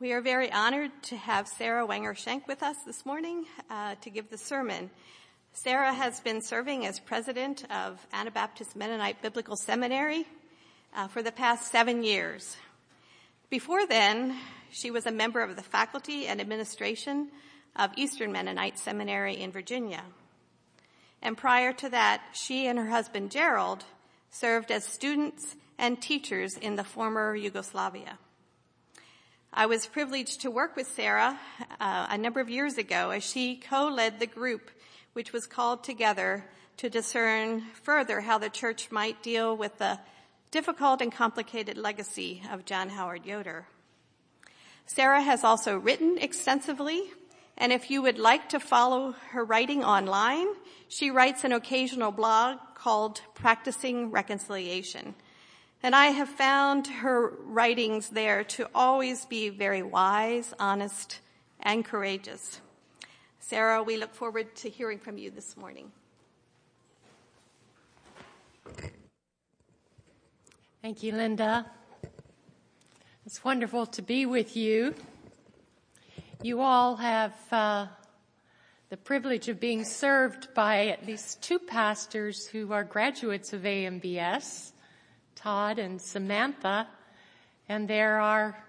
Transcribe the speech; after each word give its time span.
We 0.00 0.14
are 0.14 0.22
very 0.22 0.50
honored 0.50 0.92
to 1.02 1.16
have 1.18 1.46
Sara 1.46 1.84
Wenger 1.84 2.14
Shenk 2.14 2.48
with 2.48 2.62
us 2.62 2.76
this 2.86 3.04
morning 3.04 3.44
uh, 3.68 3.96
to 4.00 4.08
give 4.08 4.30
the 4.30 4.38
sermon. 4.38 4.88
Sara 5.52 5.92
has 5.92 6.20
been 6.20 6.40
serving 6.40 6.86
as 6.86 6.98
president 6.98 7.70
of 7.70 8.06
Anabaptist 8.10 8.74
Mennonite 8.74 9.20
Biblical 9.20 9.56
Seminary 9.56 10.24
uh, 10.96 11.08
for 11.08 11.22
the 11.22 11.30
past 11.30 11.70
seven 11.70 12.02
years. 12.02 12.56
Before 13.50 13.86
then, 13.86 14.38
she 14.70 14.90
was 14.90 15.04
a 15.04 15.12
member 15.12 15.42
of 15.42 15.54
the 15.54 15.62
faculty 15.62 16.26
and 16.26 16.40
administration 16.40 17.28
of 17.76 17.90
Eastern 17.96 18.32
Mennonite 18.32 18.78
Seminary 18.78 19.38
in 19.38 19.52
Virginia. 19.52 20.04
And 21.20 21.36
prior 21.36 21.74
to 21.74 21.90
that, 21.90 22.22
she 22.32 22.66
and 22.66 22.78
her 22.78 22.88
husband 22.88 23.30
Gerald 23.30 23.84
served 24.30 24.70
as 24.70 24.82
students 24.82 25.56
and 25.78 26.00
teachers 26.00 26.56
in 26.56 26.76
the 26.76 26.84
former 26.84 27.36
Yugoslavia. 27.36 28.18
I 29.52 29.66
was 29.66 29.84
privileged 29.84 30.42
to 30.42 30.50
work 30.50 30.76
with 30.76 30.86
Sara 30.86 31.36
uh, 31.80 32.06
a 32.08 32.16
number 32.16 32.38
of 32.38 32.48
years 32.48 32.78
ago 32.78 33.10
as 33.10 33.24
she 33.24 33.56
co-led 33.56 34.20
the 34.20 34.26
group 34.28 34.70
which 35.12 35.32
was 35.32 35.48
called 35.48 35.82
together 35.82 36.44
to 36.76 36.88
discern 36.88 37.62
further 37.82 38.20
how 38.20 38.38
the 38.38 38.48
church 38.48 38.92
might 38.92 39.24
deal 39.24 39.56
with 39.56 39.76
the 39.78 39.98
difficult 40.52 41.02
and 41.02 41.10
complicated 41.10 41.76
legacy 41.76 42.42
of 42.52 42.64
John 42.64 42.90
Howard 42.90 43.26
Yoder. 43.26 43.66
Sara 44.86 45.20
has 45.20 45.42
also 45.42 45.76
written 45.76 46.16
extensively, 46.18 47.02
and 47.58 47.72
if 47.72 47.90
you 47.90 48.02
would 48.02 48.20
like 48.20 48.50
to 48.50 48.60
follow 48.60 49.16
her 49.30 49.44
writing 49.44 49.82
online, 49.82 50.46
she 50.86 51.10
writes 51.10 51.42
an 51.42 51.52
occasional 51.52 52.12
blog 52.12 52.58
called 52.76 53.20
Practicing 53.34 54.12
Reconciliation. 54.12 55.16
And 55.82 55.94
I 55.94 56.08
have 56.08 56.28
found 56.28 56.86
her 56.88 57.30
writings 57.44 58.10
there 58.10 58.44
to 58.44 58.68
always 58.74 59.24
be 59.24 59.48
very 59.48 59.82
wise, 59.82 60.52
honest, 60.58 61.20
and 61.60 61.84
courageous. 61.84 62.60
Sara, 63.38 63.82
we 63.82 63.96
look 63.96 64.14
forward 64.14 64.54
to 64.56 64.68
hearing 64.68 64.98
from 64.98 65.16
you 65.16 65.30
this 65.30 65.56
morning. 65.56 65.90
Thank 70.82 71.02
you, 71.02 71.12
Linda. 71.12 71.66
It's 73.24 73.42
wonderful 73.42 73.86
to 73.86 74.02
be 74.02 74.26
with 74.26 74.56
you. 74.56 74.94
You 76.42 76.60
all 76.60 76.96
have 76.96 77.34
uh, 77.52 77.86
the 78.88 78.96
privilege 78.96 79.48
of 79.48 79.60
being 79.60 79.84
served 79.84 80.52
by 80.52 80.88
at 80.88 81.06
least 81.06 81.42
two 81.42 81.58
pastors 81.58 82.46
who 82.46 82.72
are 82.72 82.82
graduates 82.82 83.52
of 83.52 83.62
AMBS, 83.62 84.72
Todd 85.42 85.78
and 85.78 85.98
Samantha, 86.02 86.86
and 87.66 87.88
there 87.88 88.20
are 88.20 88.62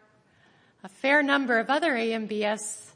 a 0.85 0.87
fair 0.87 1.21
number 1.21 1.59
of 1.59 1.69
other 1.69 1.91
AMBS 1.91 2.91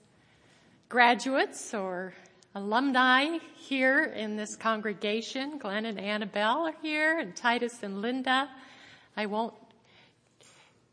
graduates 0.88 1.74
or 1.74 2.14
alumni 2.54 3.38
here 3.58 4.06
in 4.06 4.38
this 4.38 4.56
congregation. 4.56 5.58
Glenn 5.58 5.86
and 5.86 6.00
Annabelle 6.00 6.68
are 6.68 6.76
here 6.82 7.20
and 7.20 7.36
Titus 7.36 7.84
and 7.84 8.02
Linda. 8.02 8.50
I 9.18 9.26
won't 9.26 9.54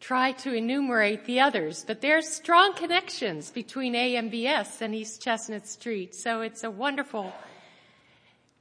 try 0.00 0.33
to 0.33 0.52
enumerate 0.52 1.24
the 1.24 1.39
others, 1.39 1.84
but 1.86 2.00
there's 2.00 2.27
strong 2.27 2.74
connections 2.74 3.52
between 3.52 3.94
AMBS 3.94 4.83
and 4.83 4.92
East 4.92 5.22
Chestnut 5.22 5.69
Street. 5.69 6.17
So 6.17 6.41
it's 6.41 6.64
a 6.64 6.70
wonderful 6.70 7.33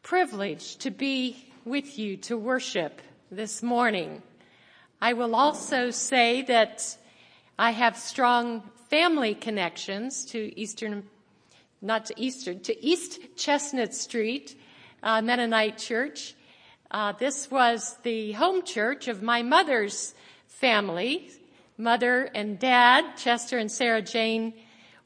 privilege 0.03 0.75
to 0.77 0.91
be 0.91 1.51
with 1.65 1.97
you 1.97 2.17
to 2.17 2.37
worship 2.37 3.01
this 3.31 3.63
morning. 3.63 4.21
I 5.01 5.13
will 5.13 5.35
also 5.35 5.89
say 5.89 6.41
that 6.43 6.97
I 7.57 7.71
have 7.71 7.95
strong 7.95 8.61
family 8.89 9.35
connections 9.35 10.25
to 10.25 10.59
Eastern 10.59 11.03
not 11.81 12.07
to 12.07 12.21
Eastern, 12.21 12.59
to 12.59 12.85
East 12.85 13.19
Chestnut 13.37 13.95
Street 13.95 14.59
uh, 15.01 15.21
Mennonite 15.21 15.77
Church. 15.77 16.35
Uh, 16.91 17.13
this 17.13 17.49
was 17.49 17.97
the 18.03 18.33
home 18.33 18.63
church 18.63 19.07
of 19.07 19.23
my 19.23 19.41
mother's 19.41 20.13
family, 20.47 21.31
mother 21.77 22.29
and 22.35 22.59
dad, 22.59 23.15
Chester 23.15 23.57
and 23.57 23.71
Sarah 23.71 24.01
Jane 24.01 24.53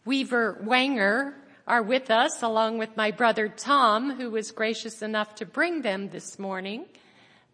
Weaver 0.03 0.57
Wenger, 0.63 1.35
are 1.67 1.83
with 1.83 2.09
us, 2.09 2.41
along 2.41 2.79
with 2.79 2.97
my 2.97 3.11
brother 3.11 3.47
Tom, 3.49 4.15
who 4.15 4.31
was 4.31 4.51
gracious 4.51 5.03
enough 5.03 5.35
to 5.35 5.45
bring 5.45 5.83
them 5.83 6.09
this 6.09 6.39
morning. 6.39 6.85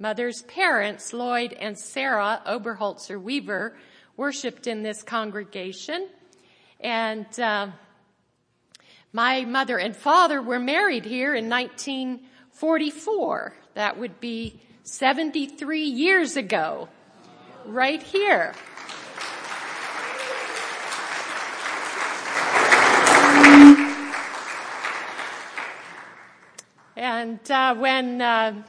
Mother's 0.01 0.41
parents, 0.41 1.13
Lloyd 1.13 1.53
and 1.53 1.77
Sarah 1.77 2.41
Oberholzer 2.47 3.21
Weaver, 3.21 3.77
worshipped 4.17 4.65
in 4.65 4.81
this 4.81 5.03
congregation, 5.03 6.07
and 6.79 7.39
uh, 7.39 7.67
my 9.13 9.45
mother 9.45 9.77
and 9.77 9.95
father 9.95 10.41
were 10.41 10.57
married 10.57 11.05
here 11.05 11.35
in 11.35 11.49
1944. 11.49 13.53
That 13.75 13.99
would 13.99 14.19
be 14.19 14.59
73 14.81 15.83
years 15.83 16.35
ago, 16.35 16.89
right 17.67 18.01
here. 18.01 18.55
And 26.95 27.51
uh, 27.51 27.75
when 27.75 28.19
uh, 28.19 28.63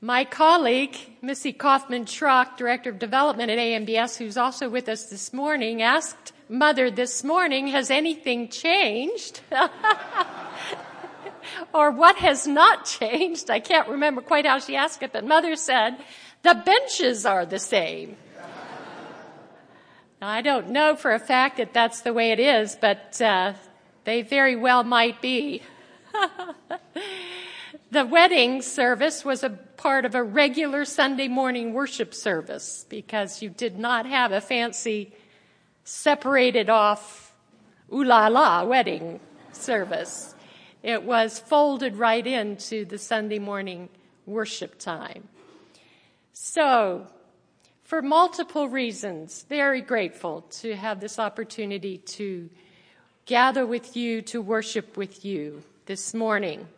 my 0.00 0.24
colleague, 0.24 0.96
Missy 1.20 1.52
Kaufman 1.52 2.06
Schrock, 2.06 2.56
Director 2.56 2.88
of 2.90 2.98
Development 2.98 3.50
at 3.50 3.58
AMBS, 3.58 4.16
who's 4.16 4.38
also 4.38 4.70
with 4.70 4.88
us 4.88 5.10
this 5.10 5.32
morning, 5.32 5.82
asked 5.82 6.32
Mother 6.48 6.90
this 6.90 7.22
morning, 7.22 7.66
has 7.68 7.90
anything 7.90 8.48
changed? 8.48 9.40
or 11.74 11.90
what 11.90 12.16
has 12.16 12.46
not 12.46 12.86
changed? 12.86 13.50
I 13.50 13.60
can't 13.60 13.88
remember 13.88 14.22
quite 14.22 14.46
how 14.46 14.58
she 14.58 14.74
asked 14.74 15.02
it, 15.02 15.12
but 15.12 15.26
Mother 15.26 15.54
said, 15.54 15.98
the 16.42 16.54
benches 16.54 17.26
are 17.26 17.44
the 17.44 17.58
same. 17.58 18.16
Now, 20.22 20.28
I 20.28 20.40
don't 20.40 20.70
know 20.70 20.96
for 20.96 21.12
a 21.12 21.18
fact 21.18 21.58
that 21.58 21.74
that's 21.74 22.00
the 22.00 22.14
way 22.14 22.30
it 22.30 22.40
is, 22.40 22.74
but 22.80 23.20
uh, 23.20 23.52
they 24.04 24.22
very 24.22 24.56
well 24.56 24.82
might 24.82 25.20
be. 25.20 25.62
the 27.90 28.06
wedding 28.06 28.62
service 28.62 29.24
was 29.24 29.42
a 29.42 29.50
part 29.50 30.04
of 30.04 30.14
a 30.14 30.22
regular 30.22 30.84
Sunday 30.84 31.26
morning 31.26 31.72
worship 31.72 32.14
service 32.14 32.86
because 32.88 33.42
you 33.42 33.50
did 33.50 33.78
not 33.78 34.06
have 34.06 34.30
a 34.30 34.40
fancy 34.40 35.12
separated 35.82 36.70
off 36.70 37.34
ooh 37.92 38.04
la 38.04 38.28
la 38.28 38.64
wedding 38.64 39.18
service. 39.52 40.34
It 40.82 41.02
was 41.02 41.38
folded 41.38 41.96
right 41.96 42.26
into 42.26 42.84
the 42.84 42.98
Sunday 42.98 43.38
morning 43.38 43.88
worship 44.24 44.78
time. 44.78 45.28
So, 46.32 47.06
for 47.82 48.02
multiple 48.02 48.68
reasons, 48.68 49.44
very 49.48 49.80
grateful 49.80 50.42
to 50.60 50.76
have 50.76 51.00
this 51.00 51.18
opportunity 51.18 51.98
to 51.98 52.48
gather 53.26 53.66
with 53.66 53.96
you, 53.96 54.22
to 54.22 54.40
worship 54.40 54.96
with 54.96 55.24
you 55.24 55.64
this 55.86 56.14
morning. 56.14 56.68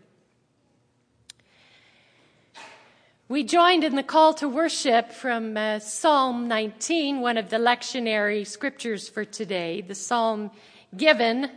We 3.33 3.45
joined 3.45 3.83
in 3.83 3.97
the 3.97 4.03
call 4.03 4.35
to 4.35 4.47
worship 4.47 5.11
from 5.11 5.57
uh, 5.57 5.79
Psalm 5.79 6.49
19, 6.49 7.23
one 7.23 7.39
of 7.39 7.49
the 7.49 7.57
lectionary 7.57 8.47
scriptures 8.47 9.09
for 9.09 9.25
today. 9.25 9.81
The 9.81 9.95
psalm 9.95 10.51
given 10.95 11.51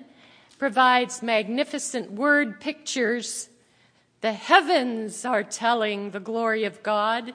provides 0.58 1.22
magnificent 1.22 2.14
word 2.14 2.62
pictures. 2.62 3.50
The 4.22 4.32
heavens 4.32 5.26
are 5.26 5.44
telling 5.44 6.12
the 6.12 6.22
glory 6.22 6.64
of 6.64 6.82
God, 6.82 7.34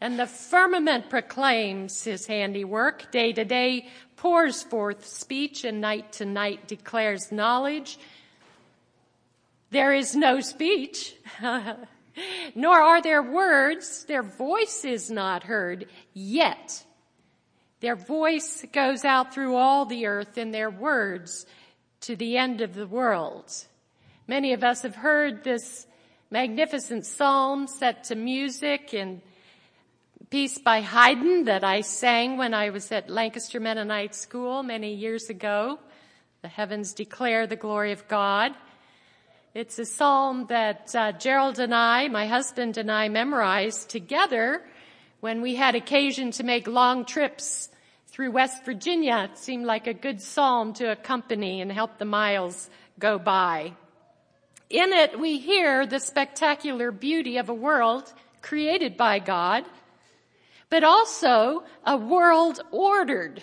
and 0.00 0.20
the 0.20 0.28
firmament 0.28 1.10
proclaims 1.10 2.04
his 2.04 2.28
handiwork. 2.28 3.10
Day 3.10 3.32
to 3.32 3.44
day 3.44 3.88
pours 4.14 4.62
forth 4.62 5.04
speech, 5.04 5.64
and 5.64 5.80
night 5.80 6.12
to 6.12 6.24
night 6.24 6.68
declares 6.68 7.32
knowledge. 7.32 7.98
There 9.70 9.92
is 9.92 10.14
no 10.14 10.38
speech. 10.38 11.16
nor 12.54 12.80
are 12.80 13.02
their 13.02 13.22
words, 13.22 14.04
their 14.04 14.22
voice 14.22 14.84
is 14.84 15.10
not 15.10 15.44
heard 15.44 15.86
yet. 16.14 16.84
Their 17.80 17.96
voice 17.96 18.64
goes 18.72 19.04
out 19.04 19.32
through 19.32 19.56
all 19.56 19.86
the 19.86 20.06
earth 20.06 20.36
and 20.36 20.52
their 20.52 20.70
words 20.70 21.46
to 22.02 22.16
the 22.16 22.36
end 22.36 22.60
of 22.60 22.74
the 22.74 22.86
world. 22.86 23.50
Many 24.26 24.52
of 24.52 24.62
us 24.62 24.82
have 24.82 24.96
heard 24.96 25.44
this 25.44 25.86
magnificent 26.30 27.06
psalm 27.06 27.66
set 27.66 28.04
to 28.04 28.14
music 28.14 28.94
and 28.94 29.20
piece 30.30 30.58
by 30.58 30.80
Haydn 30.80 31.44
that 31.44 31.64
I 31.64 31.80
sang 31.80 32.36
when 32.36 32.54
I 32.54 32.70
was 32.70 32.92
at 32.92 33.10
Lancaster 33.10 33.58
Mennonite 33.58 34.14
School 34.14 34.62
many 34.62 34.94
years 34.94 35.28
ago. 35.28 35.80
The 36.42 36.48
heavens 36.48 36.94
declare 36.94 37.46
the 37.46 37.56
glory 37.56 37.92
of 37.92 38.06
God. 38.06 38.54
It's 39.52 39.80
a 39.80 39.84
psalm 39.84 40.46
that 40.48 40.94
uh, 40.94 41.10
Gerald 41.10 41.58
and 41.58 41.74
I, 41.74 42.06
my 42.06 42.28
husband 42.28 42.76
and 42.76 42.88
I, 42.88 43.08
memorized 43.08 43.90
together 43.90 44.62
when 45.18 45.42
we 45.42 45.56
had 45.56 45.74
occasion 45.74 46.30
to 46.32 46.44
make 46.44 46.68
long 46.68 47.04
trips 47.04 47.68
through 48.06 48.30
West 48.30 48.64
Virginia. 48.64 49.28
It 49.28 49.38
seemed 49.38 49.66
like 49.66 49.88
a 49.88 49.92
good 49.92 50.22
psalm 50.22 50.72
to 50.74 50.92
accompany 50.92 51.60
and 51.60 51.72
help 51.72 51.98
the 51.98 52.04
miles 52.04 52.70
go 53.00 53.18
by. 53.18 53.72
In 54.68 54.92
it, 54.92 55.18
we 55.18 55.40
hear 55.40 55.84
the 55.84 55.98
spectacular 55.98 56.92
beauty 56.92 57.38
of 57.38 57.48
a 57.48 57.54
world 57.54 58.12
created 58.42 58.96
by 58.96 59.18
God, 59.18 59.64
but 60.68 60.84
also 60.84 61.64
a 61.84 61.96
world 61.96 62.60
ordered 62.70 63.42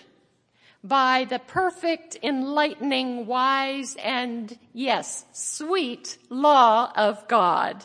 by 0.83 1.25
the 1.29 1.39
perfect, 1.39 2.17
enlightening, 2.23 3.25
wise, 3.25 3.95
and 4.03 4.57
yes, 4.73 5.25
sweet 5.33 6.17
law 6.29 6.91
of 6.95 7.27
God. 7.27 7.83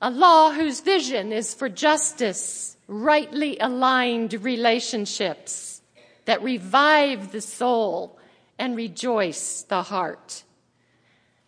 A 0.00 0.10
law 0.10 0.52
whose 0.52 0.80
vision 0.80 1.32
is 1.32 1.54
for 1.54 1.68
justice, 1.68 2.76
rightly 2.86 3.58
aligned 3.58 4.34
relationships 4.34 5.82
that 6.26 6.42
revive 6.42 7.32
the 7.32 7.40
soul 7.40 8.18
and 8.58 8.76
rejoice 8.76 9.62
the 9.62 9.82
heart. 9.82 10.44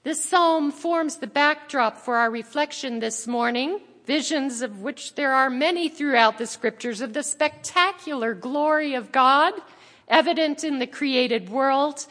This 0.02 0.24
psalm 0.24 0.70
forms 0.70 1.16
the 1.16 1.26
backdrop 1.26 1.98
for 1.98 2.16
our 2.16 2.30
reflection 2.30 3.00
this 3.00 3.26
morning 3.26 3.80
visions 4.06 4.62
of 4.62 4.80
which 4.80 5.14
there 5.14 5.32
are 5.32 5.50
many 5.50 5.88
throughout 5.88 6.38
the 6.38 6.46
scriptures 6.46 7.00
of 7.00 7.12
the 7.12 7.22
spectacular 7.22 8.32
glory 8.34 8.94
of 8.94 9.12
God 9.12 9.52
evident 10.08 10.62
in 10.62 10.78
the 10.78 10.86
created 10.86 11.48
world 11.48 12.06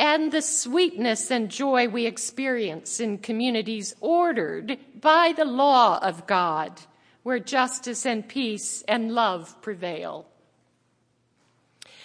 and 0.00 0.32
the 0.32 0.40
sweetness 0.40 1.30
and 1.30 1.50
joy 1.50 1.86
we 1.86 2.06
experience 2.06 3.00
in 3.00 3.18
communities 3.18 3.94
ordered 4.00 4.78
by 4.98 5.34
the 5.36 5.44
law 5.44 5.98
of 5.98 6.26
God, 6.26 6.80
where 7.22 7.38
justice 7.38 8.06
and 8.06 8.26
peace 8.26 8.82
and 8.88 9.12
love 9.12 9.60
prevail. 9.60 10.26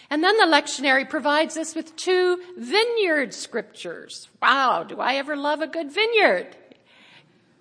And 0.10 0.22
then 0.22 0.38
the 0.38 0.44
lectionary 0.44 1.10
provides 1.10 1.56
us 1.56 1.74
with 1.74 1.96
two 1.96 2.38
vineyard 2.58 3.34
scriptures. 3.34 4.28
Wow, 4.42 4.84
do 4.84 5.00
I 5.00 5.16
ever 5.16 5.38
love 5.38 5.62
a 5.62 5.68
good 5.68 5.90
vineyard? 5.90 6.56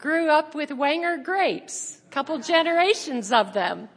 Grew 0.05 0.29
up 0.29 0.55
with 0.55 0.71
Wenger 0.71 1.17
grapes, 1.17 2.03
a 2.07 2.11
couple 2.11 2.39
generations 2.39 3.33
of 3.33 3.55
them. 3.55 3.89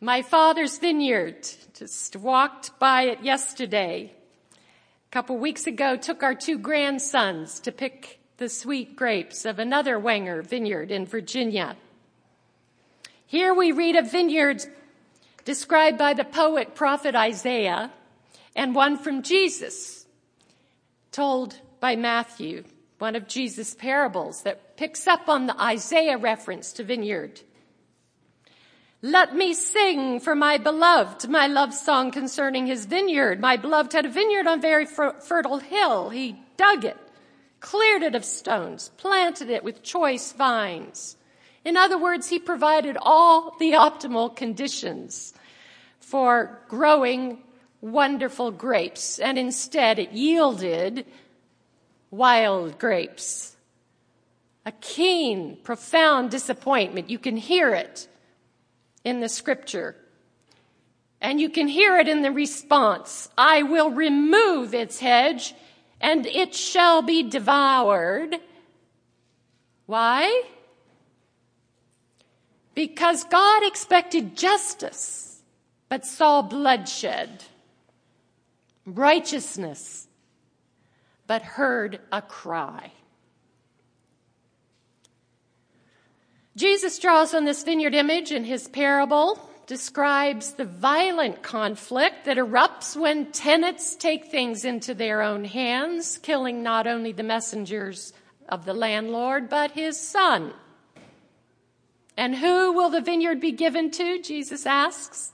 My 0.00 0.22
father's 0.22 0.78
vineyard, 0.78 1.48
just 1.74 2.14
walked 2.14 2.78
by 2.78 3.02
it 3.02 3.24
yesterday. 3.24 4.12
A 4.54 5.10
couple 5.10 5.36
weeks 5.38 5.66
ago, 5.66 5.96
took 5.96 6.22
our 6.22 6.36
two 6.36 6.56
grandsons 6.56 7.58
to 7.58 7.72
pick 7.72 8.20
the 8.36 8.48
sweet 8.48 8.94
grapes 8.94 9.44
of 9.44 9.58
another 9.58 9.98
Wenger 9.98 10.40
vineyard 10.40 10.92
in 10.92 11.04
Virginia. 11.04 11.76
Here 13.26 13.52
we 13.52 13.72
read 13.72 13.96
of 13.96 14.08
vineyards 14.08 14.68
described 15.44 15.98
by 15.98 16.14
the 16.14 16.22
poet 16.22 16.76
prophet 16.76 17.16
Isaiah 17.16 17.90
and 18.54 18.72
one 18.76 18.96
from 18.96 19.24
Jesus 19.24 20.06
told 21.10 21.56
by 21.80 21.96
Matthew 21.96 22.62
one 23.00 23.16
of 23.16 23.26
Jesus' 23.26 23.74
parables 23.74 24.42
that 24.42 24.76
picks 24.76 25.06
up 25.06 25.28
on 25.28 25.46
the 25.46 25.60
Isaiah 25.60 26.18
reference 26.18 26.72
to 26.74 26.84
vineyard. 26.84 27.40
Let 29.02 29.34
me 29.34 29.54
sing 29.54 30.20
for 30.20 30.34
my 30.34 30.58
beloved 30.58 31.26
my 31.28 31.46
love 31.46 31.72
song 31.72 32.10
concerning 32.10 32.66
his 32.66 32.84
vineyard. 32.84 33.40
My 33.40 33.56
beloved 33.56 33.94
had 33.94 34.04
a 34.04 34.10
vineyard 34.10 34.46
on 34.46 34.60
very 34.60 34.84
fertile 34.84 35.58
hill. 35.58 36.10
He 36.10 36.36
dug 36.58 36.84
it, 36.84 36.98
cleared 37.60 38.02
it 38.02 38.14
of 38.14 38.26
stones, 38.26 38.90
planted 38.98 39.48
it 39.48 39.64
with 39.64 39.82
choice 39.82 40.32
vines. 40.32 41.16
In 41.64 41.78
other 41.78 41.96
words, 41.96 42.28
he 42.28 42.38
provided 42.38 42.98
all 43.00 43.56
the 43.58 43.72
optimal 43.72 44.36
conditions 44.36 45.32
for 45.98 46.60
growing 46.68 47.38
wonderful 47.80 48.50
grapes, 48.50 49.18
and 49.18 49.38
instead 49.38 49.98
it 49.98 50.12
yielded 50.12 51.06
wild 52.10 52.78
grapes. 52.78 53.56
A 54.66 54.72
keen, 54.72 55.56
profound 55.62 56.30
disappointment. 56.30 57.10
You 57.10 57.18
can 57.18 57.36
hear 57.36 57.74
it 57.74 58.08
in 59.04 59.20
the 59.20 59.28
scripture. 59.28 59.96
And 61.20 61.40
you 61.40 61.50
can 61.50 61.68
hear 61.68 61.96
it 61.98 62.08
in 62.08 62.22
the 62.22 62.32
response. 62.32 63.28
I 63.36 63.62
will 63.62 63.90
remove 63.90 64.74
its 64.74 65.00
hedge 65.00 65.54
and 66.00 66.26
it 66.26 66.54
shall 66.54 67.02
be 67.02 67.22
devoured. 67.22 68.36
Why? 69.86 70.44
Because 72.74 73.24
God 73.24 73.66
expected 73.66 74.36
justice, 74.36 75.42
but 75.88 76.06
saw 76.06 76.40
bloodshed. 76.42 77.44
Righteousness, 78.86 80.08
but 81.30 81.42
heard 81.42 82.00
a 82.10 82.20
cry. 82.20 82.90
Jesus 86.56 86.98
draws 86.98 87.34
on 87.34 87.44
this 87.44 87.62
vineyard 87.62 87.94
image 87.94 88.32
in 88.32 88.42
his 88.42 88.66
parable, 88.66 89.38
describes 89.68 90.54
the 90.54 90.64
violent 90.64 91.40
conflict 91.40 92.24
that 92.24 92.36
erupts 92.36 92.96
when 92.96 93.30
tenants 93.30 93.94
take 93.94 94.24
things 94.24 94.64
into 94.64 94.92
their 94.92 95.22
own 95.22 95.44
hands, 95.44 96.18
killing 96.18 96.64
not 96.64 96.88
only 96.88 97.12
the 97.12 97.22
messengers 97.22 98.12
of 98.48 98.64
the 98.64 98.74
landlord, 98.74 99.48
but 99.48 99.70
his 99.70 99.96
son. 100.00 100.52
And 102.16 102.34
who 102.34 102.72
will 102.72 102.90
the 102.90 103.02
vineyard 103.02 103.38
be 103.38 103.52
given 103.52 103.92
to? 103.92 104.20
Jesus 104.20 104.66
asks. 104.66 105.30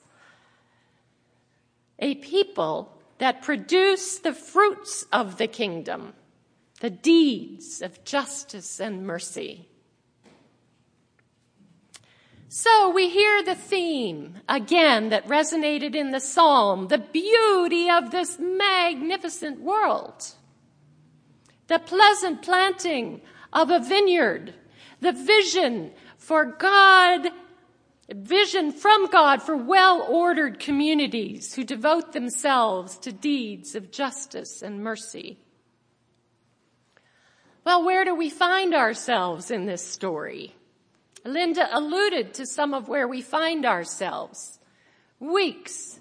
A 2.01 2.17
people 2.17 2.96
that 3.19 3.43
produce 3.43 4.19
the 4.19 4.33
fruits 4.33 5.07
of 5.13 5.39
the 5.39 5.47
kingdom, 5.47 6.15
the 6.81 6.91
deeds 6.91 7.81
of 7.81 8.05
justice 8.05 8.81
and 8.81 9.07
mercy. 9.07 9.67
So 12.49 12.91
we 12.91 13.11
hear 13.11 13.43
the 13.43 13.55
theme 13.55 14.37
again 14.49 15.11
that 15.11 15.27
resonated 15.27 15.95
in 15.95 16.11
the 16.11 16.21
psalm, 16.21 16.89
the 16.89 16.99
beauty 16.99 17.91
of 17.91 18.11
this 18.11 18.39
magnificent 18.39 19.61
world, 19.61 20.33
the 21.67 21.79
pleasant 21.79 22.43
planting 22.43 23.21
of 23.53 23.71
a 23.71 23.81
vineyard, 23.81 24.55
the 25.01 25.13
vision 25.13 25.93
for 26.17 26.45
God 26.45 27.29
vision 28.15 28.71
from 28.71 29.07
God 29.07 29.43
for 29.43 29.57
well-ordered 29.57 30.61
communities 30.61 31.55
who 31.55 31.65
devote 31.65 32.13
themselves 32.13 32.99
to 32.99 33.13
deeds 33.13 33.75
of 33.75 33.91
justice 33.91 34.63
and 34.63 34.83
mercy. 34.83 35.39
Well, 37.65 37.85
where 37.85 38.05
do 38.05 38.15
we 38.15 38.31
find 38.31 38.75
ourselves 38.75 39.51
in 39.51 39.67
this 39.67 39.85
story? 39.85 40.55
Linda 41.25 41.69
alluded 41.73 42.35
to 42.35 42.47
some 42.47 42.75
of 42.75 42.89
where 42.89 43.09
we 43.09 43.23
find 43.23 43.67
ourselves. 43.67 44.61
Weeks 45.19 45.99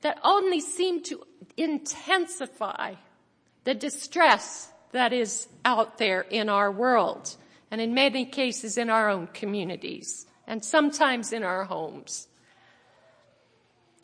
that 0.00 0.18
only 0.24 0.60
seem 0.60 1.04
to 1.04 1.22
intensify 1.56 2.94
the 3.62 3.74
distress 3.74 4.72
that 4.90 5.12
is 5.12 5.46
out 5.64 5.98
there 5.98 6.22
in 6.22 6.48
our 6.48 6.72
world 6.72 7.36
and 7.70 7.80
in 7.80 7.94
many 7.94 8.24
cases 8.24 8.76
in 8.76 8.90
our 8.90 9.08
own 9.08 9.28
communities 9.28 10.26
and 10.50 10.64
sometimes 10.64 11.32
in 11.32 11.44
our 11.44 11.62
homes. 11.62 12.26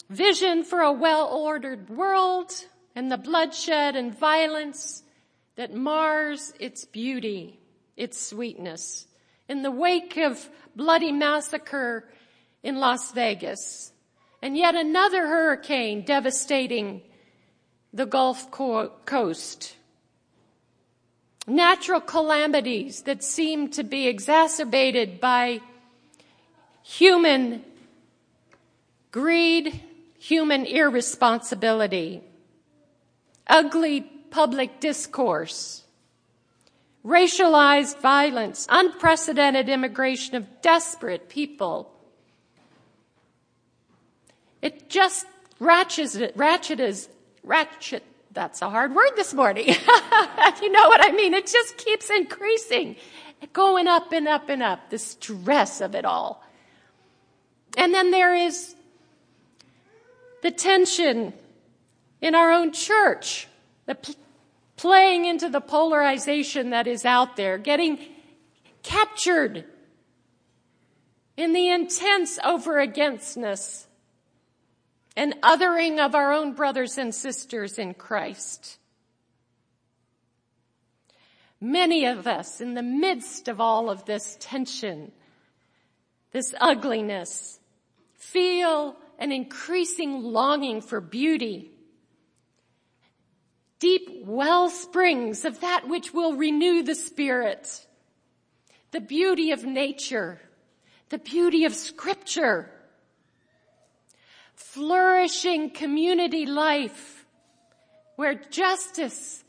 Vision 0.09 0.63
for 0.63 0.81
a 0.81 0.93
well-ordered 0.93 1.91
world 1.91 2.53
and 2.95 3.11
the 3.11 3.19
bloodshed 3.19 3.97
and 3.97 4.17
violence 4.17 5.03
that 5.57 5.75
mars 5.75 6.55
its 6.61 6.85
beauty, 6.85 7.59
its 7.97 8.25
sweetness. 8.29 9.09
In 9.49 9.63
the 9.63 9.73
wake 9.73 10.17
of 10.19 10.49
bloody 10.77 11.11
massacre 11.11 12.09
in 12.63 12.77
Las 12.77 13.11
Vegas 13.11 13.93
and 14.41 14.57
yet 14.57 14.77
another 14.77 15.27
hurricane 15.27 16.05
devastating 16.05 17.03
the 17.93 18.07
Gulf 18.07 18.53
Coast. 18.53 19.75
Natural 21.49 22.01
calamities 22.01 23.03
that 23.03 23.25
seem 23.25 23.69
to 23.71 23.83
be 23.83 24.07
exacerbated 24.07 25.21
by 25.21 25.61
human 26.87 27.65
greed, 29.11 29.81
human 30.19 30.65
irresponsibility, 30.65 32.23
ugly 33.49 34.03
public 34.31 34.79
discourse, 34.79 35.83
racialized 37.05 38.01
violence, 38.01 38.67
unprecedented 38.71 39.69
immigration 39.69 40.37
of 40.37 40.47
desperate 40.63 41.29
people. 41.29 41.93
It 44.63 44.89
just 44.89 45.27
ratchets, 45.59 46.17
ratchets, 46.37 47.09
ratchet, 47.43 48.05
that's 48.31 48.63
a 48.63 48.71
hard 48.71 48.95
word 48.95 49.13
this 49.17 49.35
morning. 49.35 49.67
you 49.69 50.71
know 50.71 50.89
what 50.89 51.05
I 51.05 51.13
mean? 51.17 51.35
It 51.35 51.47
just 51.47 51.79
keeps 51.79 52.11
increasing, 52.11 52.97
going 53.53 53.89
up 53.89 54.13
and 54.13 54.29
up 54.29 54.49
and 54.49 54.63
up, 54.63 54.91
the 54.91 54.99
stress 54.99 55.81
of 55.81 55.95
it 55.97 56.05
all. 56.05 56.46
And 57.77 57.93
then 57.93 58.11
there 58.11 58.35
is 58.35 58.75
the 60.43 60.51
tension 60.51 61.35
in 62.21 62.35
our 62.35 62.51
own 62.51 62.73
church, 62.73 63.47
the 63.85 63.95
pl- 63.95 64.15
playing 64.77 65.27
into 65.27 65.49
the 65.49 65.61
polarization 65.61 66.71
that 66.71 66.87
is 66.87 67.05
out 67.05 67.37
there, 67.37 67.59
getting 67.59 67.99
captured 68.83 69.65
in 71.37 71.53
the 71.53 71.69
intense 71.69 72.39
over 72.45 72.79
againstness 72.79 73.87
and 75.17 75.35
othering 75.43 75.99
of 75.99 76.15
our 76.15 76.33
own 76.33 76.53
brothers 76.53 76.99
and 76.99 77.15
sisters 77.15 77.79
in 77.79 77.95
Christ. 77.95 78.79
Many 81.61 82.05
of 82.07 82.27
us 82.27 82.61
in 82.61 82.75
the 82.75 82.83
midst 82.83 83.49
of 83.49 83.61
all 83.61 83.89
of 83.89 84.05
this 84.05 84.37
tension, 84.41 85.11
this 86.33 86.55
ugliness, 86.61 87.59
feel 88.33 88.97
an 89.19 89.33
increasing 89.33 90.23
longing 90.23 90.81
for 90.81 91.01
beauty. 91.01 91.71
Deep 93.79 94.25
well 94.25 94.69
springs 94.69 95.45
of 95.45 95.61
that 95.61 95.89
which 95.89 96.13
will 96.13 96.35
renew 96.35 96.83
the 96.83 96.95
spirit. 96.95 97.87
The 98.91 99.01
beauty 99.01 99.53
of 99.53 99.65
nature. 99.65 100.41
The 101.09 101.19
beauty 101.19 101.65
of 101.65 101.75
scripture 101.75 102.71
flourishing 104.57 105.71
community 105.71 106.47
life 106.47 107.27
where 108.17 108.35
justice 108.35 109.45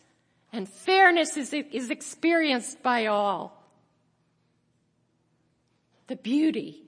and 0.53 0.67
fairness 0.67 1.38
is, 1.38 1.53
is 1.53 1.89
experienced 1.89 2.84
by 2.84 3.07
all. 3.07 3.63
The 6.07 6.17
beauty 6.17 6.87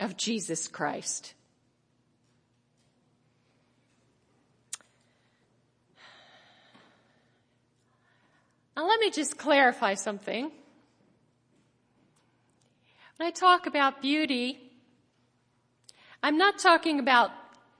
of 0.00 0.16
Jesus 0.16 0.66
Christ. 0.66 1.34
Now 8.76 8.88
let 8.88 8.98
me 8.98 9.10
just 9.10 9.36
clarify 9.36 9.94
something. 9.94 10.50
When 13.16 13.26
I 13.26 13.30
talk 13.30 13.66
about 13.66 14.00
beauty, 14.00 14.58
I'm 16.22 16.38
not 16.38 16.58
talking 16.58 16.98
about 16.98 17.30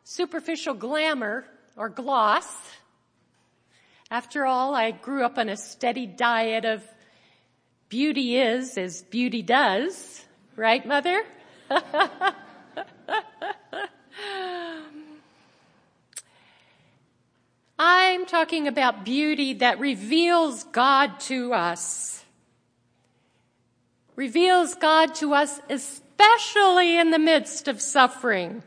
superficial 0.04 0.74
glamour 0.74 1.46
or 1.76 1.88
gloss. 1.88 2.46
After 4.10 4.44
all, 4.44 4.74
I 4.74 4.90
grew 4.90 5.24
up 5.24 5.38
on 5.38 5.48
a 5.48 5.56
steady 5.56 6.04
diet 6.04 6.66
of 6.66 6.82
beauty 7.88 8.36
is 8.36 8.76
as 8.76 9.02
beauty 9.02 9.40
does. 9.40 10.22
Right, 10.56 10.84
mother? 10.84 11.22
I'm 17.78 18.26
talking 18.26 18.66
about 18.68 19.04
beauty 19.04 19.54
that 19.54 19.78
reveals 19.78 20.64
God 20.64 21.20
to 21.20 21.52
us. 21.52 22.24
Reveals 24.16 24.74
God 24.74 25.14
to 25.16 25.32
us 25.32 25.60
especially 25.70 26.98
in 26.98 27.10
the 27.10 27.18
midst 27.18 27.68
of 27.68 27.80
suffering. 27.80 28.62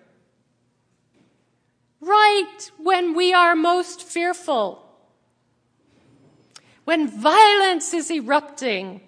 Right 1.99 2.71
when 2.77 3.13
we 3.15 3.33
are 3.33 3.55
most 3.55 4.03
fearful. 4.03 4.83
When 6.85 7.07
violence 7.07 7.93
is 7.93 8.09
erupting. 8.09 9.01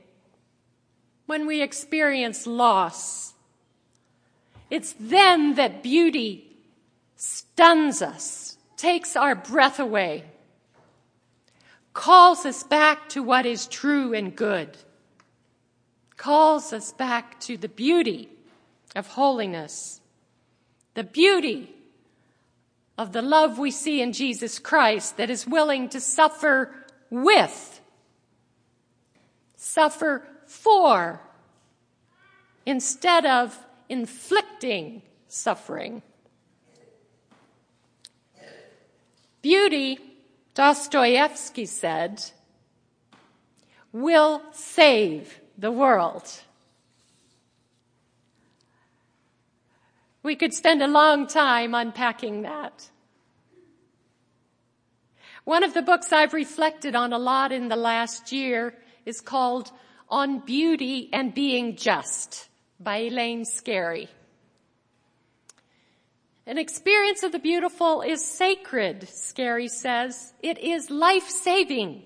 When 1.26 1.48
we 1.48 1.62
experience 1.62 2.46
loss. 2.46 3.35
It's 4.70 4.96
then 5.00 5.56
that 5.56 5.84
beauty 5.84 6.58
stuns 7.16 8.02
us, 8.02 8.58
takes 8.78 9.16
our 9.16 9.36
breath 9.36 9.80
away, 9.80 10.24
calls 11.94 12.46
us 12.46 12.64
back 12.64 13.10
to 13.10 13.24
what 13.24 13.46
is 13.46 13.68
true 13.68 14.14
and 14.14 14.36
good, 14.36 14.78
calls 16.18 16.74
us 16.74 16.92
back 16.92 17.40
to 17.42 17.58
the 17.58 17.70
beauty 17.70 18.30
of 18.96 19.08
holiness, 19.08 20.02
the 20.94 21.04
beauty 21.04 21.74
of 22.98 23.12
the 23.12 23.22
love 23.22 23.60
we 23.60 23.72
see 23.72 24.02
in 24.02 24.14
Jesus 24.14 24.58
Christ 24.58 25.18
that 25.18 25.30
is 25.30 25.46
willing 25.46 25.90
to 25.90 26.00
suffer 26.00 26.74
with, 27.10 27.82
suffer 29.58 30.26
for, 30.48 31.22
instead 32.66 33.26
of 33.26 33.58
inflicting 33.90 35.02
suffering. 35.28 36.02
Beauty, 39.42 40.00
Dostoevsky 40.54 41.66
said, 41.66 42.24
will 43.92 44.42
save 44.52 45.40
the 45.58 45.72
world. 45.72 46.28
We 50.24 50.36
could 50.36 50.54
spend 50.54 50.82
a 50.82 50.88
long 50.88 51.28
time 51.28 51.76
unpacking 51.76 52.42
that. 52.42 52.90
One 55.44 55.64
of 55.64 55.76
the 55.76 55.84
books 55.84 56.12
I've 56.12 56.34
reflected 56.34 56.96
on 56.96 57.14
a 57.14 57.20
lot 57.20 57.52
in 57.52 57.68
the 57.68 57.76
last 57.76 58.32
year 58.32 58.74
is 59.06 59.22
called 59.22 59.72
On 60.10 60.40
Beauty 60.40 61.10
and 61.14 61.36
Being 61.36 61.76
Just 61.76 62.50
by 62.80 62.98
Elaine 62.98 63.44
Scarry. 63.46 64.08
An 66.48 66.58
experience 66.58 67.24
of 67.24 67.32
the 67.32 67.40
beautiful 67.40 68.02
is 68.02 68.24
sacred, 68.24 69.02
Scarry 69.02 69.70
says. 69.70 70.34
It 70.44 70.60
is 70.60 70.90
life-saving. 70.90 72.04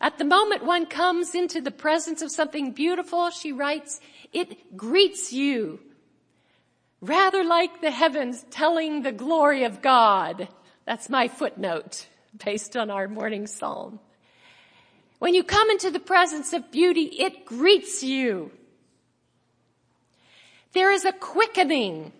At 0.00 0.18
the 0.18 0.24
moment 0.24 0.64
one 0.64 0.86
comes 0.86 1.34
into 1.34 1.60
the 1.60 1.70
presence 1.70 2.22
of 2.22 2.32
something 2.32 2.72
beautiful, 2.72 3.30
she 3.30 3.52
writes, 3.52 4.00
it 4.32 4.76
greets 4.76 5.32
you 5.32 5.80
rather 7.00 7.44
like 7.44 7.80
the 7.80 7.90
heavens 7.90 8.44
telling 8.50 9.02
the 9.02 9.12
glory 9.12 9.64
of 9.64 9.82
God. 9.82 10.48
That's 10.84 11.08
my 11.08 11.28
footnote 11.28 12.06
based 12.44 12.76
on 12.76 12.90
our 12.90 13.08
morning 13.08 13.46
psalm. 13.46 14.00
When 15.18 15.34
you 15.34 15.44
come 15.44 15.70
into 15.70 15.90
the 15.90 16.00
presence 16.00 16.52
of 16.52 16.70
beauty, 16.70 17.04
it 17.18 17.44
greets 17.44 18.02
you. 18.02 18.52
There 20.72 20.92
is 20.92 21.04
a 21.04 21.12
quickening, 21.12 22.12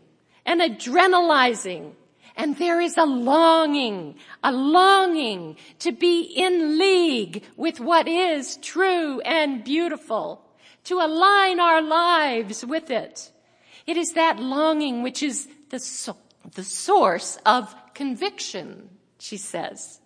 an 0.45 0.61
adrenalizing, 0.61 1.92
and 2.37 2.57
there 2.57 2.80
is 2.80 2.97
a 2.97 3.04
longing, 3.04 4.16
a 4.42 4.52
longing 4.52 5.57
to 5.80 5.92
be 5.92 6.23
in 6.23 6.78
league 6.78 7.45
with 7.57 7.80
what 7.80 8.09
is 8.09 8.57
true 8.57 9.21
and 9.21 9.62
beautiful, 9.62 10.42
to 10.85 11.00
align 11.00 11.61
our 11.61 11.83
lives 11.83 12.64
with 12.64 12.90
it. 12.90 13.30
It 13.87 13.97
is 13.97 14.12
that 14.14 14.40
longing 14.40 15.02
which 15.02 15.23
is 15.23 15.49
the, 15.71 15.78
so- 15.78 16.16
the 16.54 16.64
source 16.64 17.38
of 17.45 17.75
conviction, 17.95 18.88
she 19.19 19.37
says. 19.37 20.00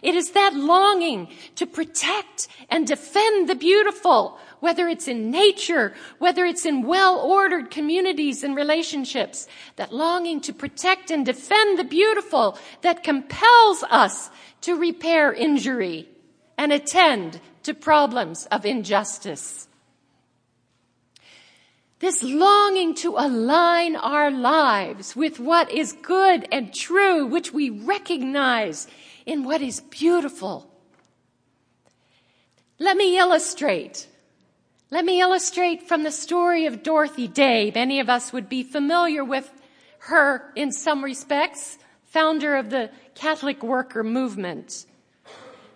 It 0.00 0.14
is 0.14 0.30
that 0.30 0.54
longing 0.54 1.28
to 1.56 1.66
protect 1.66 2.48
and 2.70 2.86
defend 2.86 3.48
the 3.48 3.54
beautiful, 3.54 4.38
whether 4.60 4.88
it's 4.88 5.08
in 5.08 5.30
nature, 5.30 5.92
whether 6.18 6.46
it's 6.46 6.64
in 6.64 6.86
well-ordered 6.86 7.70
communities 7.70 8.42
and 8.42 8.56
relationships, 8.56 9.46
that 9.76 9.92
longing 9.92 10.40
to 10.42 10.52
protect 10.52 11.10
and 11.10 11.26
defend 11.26 11.78
the 11.78 11.84
beautiful 11.84 12.58
that 12.80 13.04
compels 13.04 13.82
us 13.90 14.30
to 14.62 14.76
repair 14.76 15.32
injury 15.32 16.08
and 16.56 16.72
attend 16.72 17.40
to 17.64 17.74
problems 17.74 18.46
of 18.46 18.64
injustice. 18.64 19.68
This 21.98 22.22
longing 22.22 22.96
to 22.96 23.14
align 23.16 23.94
our 23.94 24.30
lives 24.30 25.14
with 25.14 25.38
what 25.38 25.70
is 25.70 25.92
good 25.92 26.48
and 26.50 26.74
true, 26.74 27.26
which 27.26 27.52
we 27.52 27.70
recognize 27.70 28.88
in 29.26 29.44
what 29.44 29.62
is 29.62 29.80
beautiful. 29.80 30.68
Let 32.78 32.96
me 32.96 33.18
illustrate. 33.18 34.08
Let 34.90 35.04
me 35.04 35.20
illustrate 35.20 35.88
from 35.88 36.02
the 36.02 36.10
story 36.10 36.66
of 36.66 36.82
Dorothy 36.82 37.28
Day. 37.28 37.72
Many 37.74 38.00
of 38.00 38.08
us 38.08 38.32
would 38.32 38.48
be 38.48 38.62
familiar 38.62 39.24
with 39.24 39.50
her 40.00 40.52
in 40.56 40.72
some 40.72 41.04
respects, 41.04 41.78
founder 42.06 42.56
of 42.56 42.70
the 42.70 42.90
Catholic 43.14 43.62
worker 43.62 44.02
movement. 44.02 44.84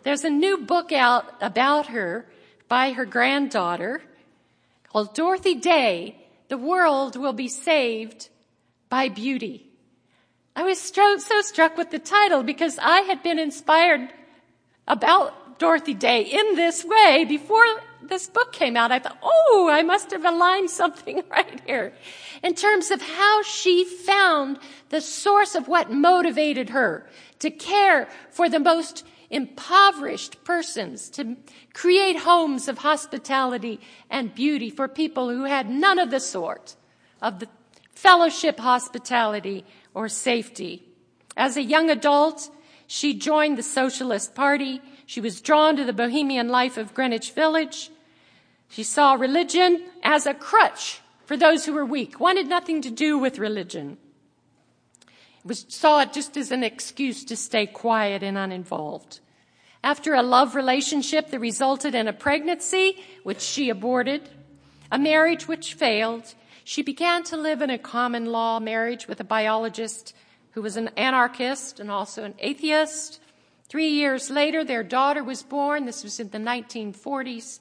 There's 0.02 0.24
a 0.24 0.30
new 0.30 0.58
book 0.58 0.92
out 0.92 1.32
about 1.40 1.86
her 1.86 2.26
by 2.68 2.92
her 2.92 3.04
granddaughter 3.04 4.02
called 4.92 5.14
Dorothy 5.14 5.54
Day, 5.54 6.16
The 6.48 6.58
World 6.58 7.16
Will 7.16 7.32
Be 7.32 7.48
Saved 7.48 8.28
by 8.88 9.08
Beauty. 9.08 9.65
I 10.56 10.62
was 10.62 10.80
so, 10.80 11.18
so 11.18 11.42
struck 11.42 11.76
with 11.76 11.90
the 11.90 11.98
title 11.98 12.42
because 12.42 12.78
I 12.78 13.00
had 13.00 13.22
been 13.22 13.38
inspired 13.38 14.10
about 14.88 15.58
Dorothy 15.58 15.92
Day 15.92 16.22
in 16.22 16.54
this 16.56 16.82
way 16.82 17.26
before 17.28 17.62
this 18.02 18.28
book 18.28 18.52
came 18.52 18.76
out, 18.76 18.90
I 18.90 18.98
thought, 18.98 19.18
oh, 19.22 19.68
I 19.70 19.82
must 19.82 20.12
have 20.12 20.24
aligned 20.24 20.70
something 20.82 21.22
right 21.30 21.60
here. 21.66 21.92
In 22.42 22.54
terms 22.54 22.90
of 22.90 23.02
how 23.02 23.42
she 23.42 23.84
found 23.84 24.58
the 24.88 25.02
source 25.02 25.54
of 25.54 25.68
what 25.68 25.92
motivated 25.92 26.70
her 26.70 27.06
to 27.40 27.50
care 27.50 28.08
for 28.30 28.48
the 28.48 28.60
most 28.60 29.04
impoverished 29.28 30.42
persons, 30.44 31.10
to 31.10 31.36
create 31.74 32.18
homes 32.20 32.68
of 32.68 32.78
hospitality 32.78 33.80
and 34.08 34.34
beauty 34.34 34.70
for 34.70 34.88
people 34.88 35.28
who 35.28 35.44
had 35.44 35.68
none 35.68 35.98
of 35.98 36.10
the 36.10 36.20
sort 36.20 36.76
of 37.20 37.40
the 37.40 37.48
fellowship, 37.92 38.60
hospitality, 38.60 39.64
or 39.96 40.10
safety. 40.10 40.82
As 41.38 41.56
a 41.56 41.62
young 41.62 41.88
adult, 41.88 42.50
she 42.86 43.14
joined 43.14 43.56
the 43.56 43.62
Socialist 43.62 44.34
Party. 44.34 44.82
She 45.06 45.22
was 45.22 45.40
drawn 45.40 45.74
to 45.76 45.84
the 45.84 45.94
bohemian 45.94 46.50
life 46.50 46.76
of 46.76 46.92
Greenwich 46.92 47.32
Village. 47.32 47.90
She 48.68 48.82
saw 48.82 49.14
religion 49.14 49.84
as 50.02 50.26
a 50.26 50.34
crutch 50.34 51.00
for 51.24 51.34
those 51.34 51.64
who 51.64 51.72
were 51.72 51.84
weak, 51.84 52.20
wanted 52.20 52.46
nothing 52.46 52.82
to 52.82 52.90
do 52.90 53.16
with 53.16 53.38
religion. 53.38 53.96
Was, 55.46 55.64
saw 55.68 56.00
it 56.00 56.12
just 56.12 56.36
as 56.36 56.52
an 56.52 56.62
excuse 56.62 57.24
to 57.24 57.36
stay 57.36 57.66
quiet 57.66 58.22
and 58.22 58.36
uninvolved. 58.36 59.20
After 59.82 60.12
a 60.12 60.22
love 60.22 60.54
relationship 60.54 61.30
that 61.30 61.40
resulted 61.40 61.94
in 61.94 62.06
a 62.06 62.12
pregnancy, 62.12 63.02
which 63.22 63.40
she 63.40 63.70
aborted, 63.70 64.28
a 64.92 64.98
marriage 64.98 65.48
which 65.48 65.72
failed, 65.72 66.34
she 66.68 66.82
began 66.82 67.22
to 67.22 67.36
live 67.36 67.62
in 67.62 67.70
a 67.70 67.78
common 67.78 68.26
law 68.26 68.58
marriage 68.58 69.06
with 69.06 69.20
a 69.20 69.24
biologist 69.24 70.12
who 70.50 70.60
was 70.60 70.76
an 70.76 70.88
anarchist 70.96 71.78
and 71.78 71.92
also 71.92 72.24
an 72.24 72.34
atheist. 72.40 73.20
Three 73.68 73.90
years 73.90 74.30
later, 74.30 74.64
their 74.64 74.82
daughter 74.82 75.22
was 75.22 75.44
born. 75.44 75.84
This 75.84 76.02
was 76.02 76.18
in 76.18 76.30
the 76.30 76.38
1940s. 76.38 77.60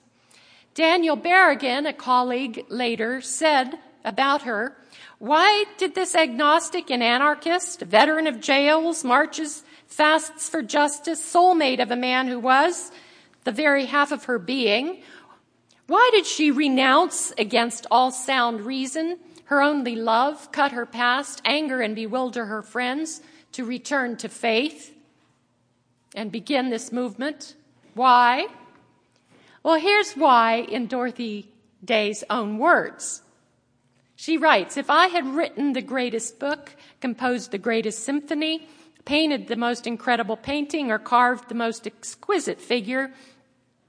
Daniel 0.74 1.16
Berrigan, 1.16 1.88
a 1.88 1.94
colleague 1.94 2.66
later, 2.68 3.22
said 3.22 3.78
about 4.04 4.42
her, 4.42 4.76
why 5.20 5.66
did 5.78 5.94
this 5.94 6.16
agnostic 6.16 6.90
and 6.90 7.04
anarchist, 7.04 7.82
veteran 7.82 8.26
of 8.26 8.42
jails, 8.42 9.04
marches, 9.04 9.64
fasts 9.86 10.50
for 10.50 10.64
justice, 10.64 11.22
soulmate 11.22 11.80
of 11.80 11.92
a 11.92 11.96
man 11.96 12.28
who 12.28 12.40
was 12.40 12.92
the 13.44 13.52
very 13.52 13.86
half 13.86 14.12
of 14.12 14.24
her 14.24 14.40
being, 14.40 15.04
why 15.88 16.10
did 16.12 16.26
she 16.26 16.52
renounce 16.52 17.32
against 17.38 17.86
all 17.92 18.12
sound 18.12 18.62
reason 18.62 19.18
her 19.46 19.62
only 19.62 19.96
love, 19.96 20.52
cut 20.52 20.72
her 20.72 20.86
past, 20.86 21.42
anger 21.46 21.82
and 21.82 21.96
bewilder 21.96 22.46
her 22.46 22.64
friends 22.64 23.22
to 23.52 23.64
return 23.64 24.18
to 24.18 24.28
faith 24.28 24.96
and 26.16 26.32
begin 26.32 26.70
this 26.70 26.92
movement? 26.92 27.56
Why? 27.94 28.48
Well, 29.62 29.80
here's 29.80 30.14
why 30.14 30.58
in 30.58 30.88
Dorothy 30.88 31.52
Day's 31.84 32.24
own 32.30 32.58
words. 32.58 33.22
She 34.16 34.38
writes, 34.38 34.78
if 34.78 34.90
I 34.90 35.08
had 35.08 35.28
written 35.28 35.74
the 35.74 35.82
greatest 35.82 36.40
book, 36.40 36.76
composed 37.00 37.52
the 37.52 37.58
greatest 37.58 38.04
symphony, 38.04 38.68
painted 39.04 39.48
the 39.48 39.56
most 39.56 39.86
incredible 39.86 40.38
painting, 40.38 40.90
or 40.90 40.98
carved 40.98 41.50
the 41.50 41.56
most 41.56 41.86
exquisite 41.86 42.60
figure, 42.60 43.14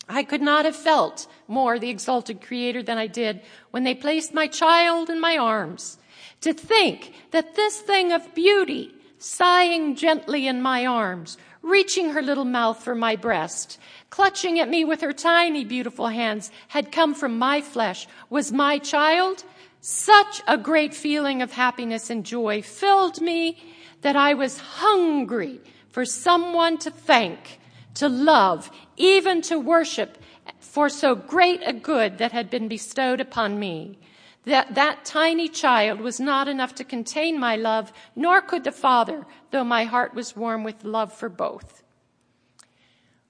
I 0.08 0.22
could 0.22 0.42
not 0.42 0.64
have 0.64 0.76
felt 0.76 1.26
more 1.48 1.78
the 1.78 1.90
exalted 1.90 2.40
creator 2.40 2.82
than 2.82 2.98
I 2.98 3.06
did 3.06 3.42
when 3.70 3.84
they 3.84 3.94
placed 3.94 4.32
my 4.32 4.46
child 4.46 5.10
in 5.10 5.20
my 5.20 5.36
arms. 5.36 5.98
To 6.42 6.52
think 6.52 7.12
that 7.32 7.56
this 7.56 7.80
thing 7.80 8.12
of 8.12 8.34
beauty, 8.34 8.94
sighing 9.18 9.96
gently 9.96 10.46
in 10.46 10.62
my 10.62 10.86
arms, 10.86 11.38
reaching 11.62 12.10
her 12.10 12.22
little 12.22 12.44
mouth 12.44 12.82
for 12.82 12.94
my 12.94 13.16
breast, 13.16 13.78
clutching 14.10 14.60
at 14.60 14.68
me 14.68 14.84
with 14.84 15.00
her 15.00 15.12
tiny, 15.12 15.64
beautiful 15.64 16.06
hands, 16.06 16.52
had 16.68 16.92
come 16.92 17.14
from 17.14 17.38
my 17.38 17.60
flesh, 17.60 18.06
was 18.30 18.52
my 18.52 18.78
child. 18.78 19.42
Such 19.80 20.40
a 20.46 20.56
great 20.56 20.94
feeling 20.94 21.42
of 21.42 21.52
happiness 21.52 22.10
and 22.10 22.24
joy 22.24 22.62
filled 22.62 23.20
me 23.20 23.58
that 24.02 24.14
I 24.14 24.34
was 24.34 24.58
hungry 24.58 25.60
for 25.88 26.04
someone 26.04 26.78
to 26.78 26.90
thank 26.90 27.58
to 27.96 28.08
love, 28.08 28.70
even 28.96 29.42
to 29.42 29.58
worship 29.58 30.18
for 30.60 30.88
so 30.88 31.14
great 31.14 31.60
a 31.64 31.72
good 31.72 32.18
that 32.18 32.32
had 32.32 32.50
been 32.50 32.68
bestowed 32.68 33.20
upon 33.20 33.58
me. 33.58 33.98
That, 34.44 34.76
that 34.76 35.04
tiny 35.04 35.48
child 35.48 36.00
was 36.00 36.20
not 36.20 36.46
enough 36.46 36.74
to 36.76 36.84
contain 36.84 37.40
my 37.40 37.56
love, 37.56 37.92
nor 38.14 38.40
could 38.40 38.62
the 38.62 38.72
father, 38.72 39.26
though 39.50 39.64
my 39.64 39.84
heart 39.84 40.14
was 40.14 40.36
warm 40.36 40.62
with 40.62 40.84
love 40.84 41.12
for 41.12 41.28
both. 41.28 41.82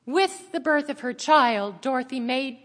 With 0.04 0.52
the 0.52 0.60
birth 0.60 0.90
of 0.90 1.00
her 1.00 1.14
child, 1.14 1.80
Dorothy 1.80 2.20
made 2.20 2.58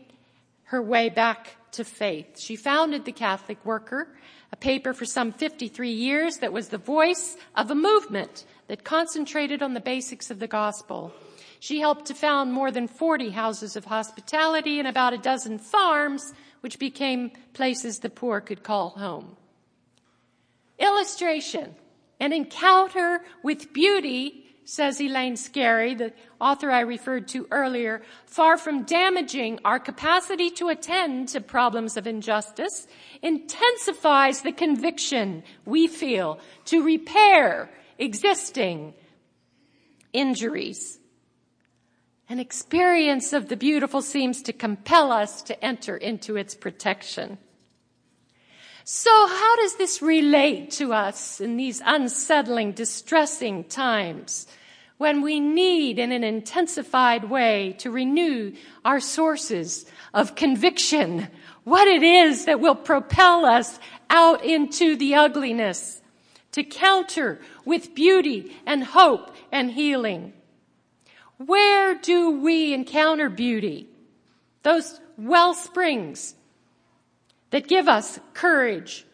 her 0.66 0.82
way 0.82 1.10
back 1.10 1.56
to 1.72 1.86
faith. 1.86 2.40
She 2.40 2.56
founded 2.56 3.06
the 3.06 3.12
Catholic 3.12 3.64
Worker, 3.66 4.10
a 4.52 4.58
paper 4.58 4.94
for 4.94 5.06
some 5.06 5.32
53 5.32 5.90
years 5.90 6.38
that 6.38 6.52
was 6.52 6.68
the 6.68 6.78
voice 6.78 7.38
of 7.56 7.72
a 7.72 7.76
movement 7.76 8.46
that 8.68 8.84
concentrated 8.84 9.64
on 9.64 9.74
the 9.74 9.80
basics 9.80 10.30
of 10.30 10.40
the 10.40 10.48
gospel. 10.48 11.14
She 11.62 11.80
helped 11.80 12.08
to 12.08 12.16
found 12.16 12.54
more 12.54 12.72
than 12.72 12.88
40 12.88 13.30
houses 13.30 13.76
of 13.76 13.86
hospitality 13.86 14.80
and 14.80 14.88
about 14.88 15.14
a 15.14 15.20
dozen 15.20 15.60
farms, 15.60 16.34
which 16.62 16.80
became 16.80 17.34
places 17.54 18.00
the 18.00 18.10
poor 18.10 18.42
could 18.42 18.64
call 18.64 18.90
home. 18.90 19.38
Illustration. 20.80 21.76
An 22.20 22.34
encounter 22.34 23.22
with 23.44 23.74
beauty, 23.74 24.44
says 24.66 25.00
Elaine 25.00 25.36
Scarry, 25.36 25.96
the 25.96 26.14
author 26.40 26.72
I 26.72 26.80
referred 26.80 27.28
to 27.28 27.48
earlier, 27.52 28.02
far 28.26 28.58
from 28.58 28.82
damaging 28.82 29.60
our 29.64 29.80
capacity 29.80 30.50
to 30.52 30.70
attend 30.70 31.28
to 31.30 31.42
problems 31.42 31.96
of 31.96 32.08
injustice, 32.08 32.88
intensifies 33.22 34.42
the 34.42 34.52
conviction 34.52 35.44
we 35.66 35.86
feel 35.86 36.40
to 36.66 36.82
repair 36.82 37.70
existing 38.00 38.96
injuries. 40.12 40.98
An 42.32 42.40
experience 42.40 43.34
of 43.34 43.50
the 43.50 43.58
beautiful 43.58 44.02
seems 44.02 44.42
to 44.44 44.54
compel 44.54 45.12
us 45.12 45.42
to 45.42 45.66
enter 45.66 45.98
into 45.98 46.38
its 46.38 46.56
protection. 46.56 47.38
So 48.86 49.28
how 49.28 49.56
does 49.58 49.76
this 49.76 50.02
relate 50.02 50.72
to 50.80 50.94
us 50.94 51.42
in 51.42 51.58
these 51.58 51.82
unsettling, 51.86 52.72
distressing 52.72 53.66
times 53.66 54.48
when 54.98 55.22
we 55.22 55.42
need 55.42 56.00
in 56.00 56.14
an 56.14 56.24
intensified 56.24 57.26
way 57.26 57.76
to 57.80 57.92
renew 57.92 58.54
our 58.86 59.02
sources 59.02 59.86
of 60.14 60.36
conviction, 60.36 61.28
what 61.66 61.86
it 61.86 62.02
is 62.02 62.46
that 62.46 62.62
will 62.62 62.76
propel 62.76 63.44
us 63.44 63.78
out 64.10 64.46
into 64.46 64.96
the 64.96 65.16
ugliness 65.16 66.00
to 66.54 66.64
counter 66.64 67.42
with 67.66 67.94
beauty 67.94 68.56
and 68.66 68.86
hope 68.86 69.36
and 69.52 69.72
healing? 69.72 70.32
Where 71.46 71.96
do 71.96 72.40
we 72.42 72.74
encounter 72.74 73.30
beauty? 73.30 73.88
Those 74.64 75.00
well 75.18 75.54
springs 75.54 76.36
that 77.50 77.68
give 77.68 77.88
us 77.88 78.20
courage 78.34 79.06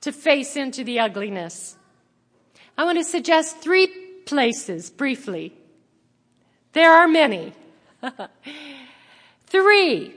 to 0.00 0.12
face 0.12 0.56
into 0.56 0.84
the 0.84 1.00
ugliness. 1.00 1.76
I 2.78 2.84
want 2.84 2.98
to 2.98 3.04
suggest 3.04 3.58
three 3.58 3.86
places 4.26 4.90
briefly. 4.90 5.54
There 6.72 6.92
are 6.92 7.08
many. 7.08 7.52
three, 9.46 10.14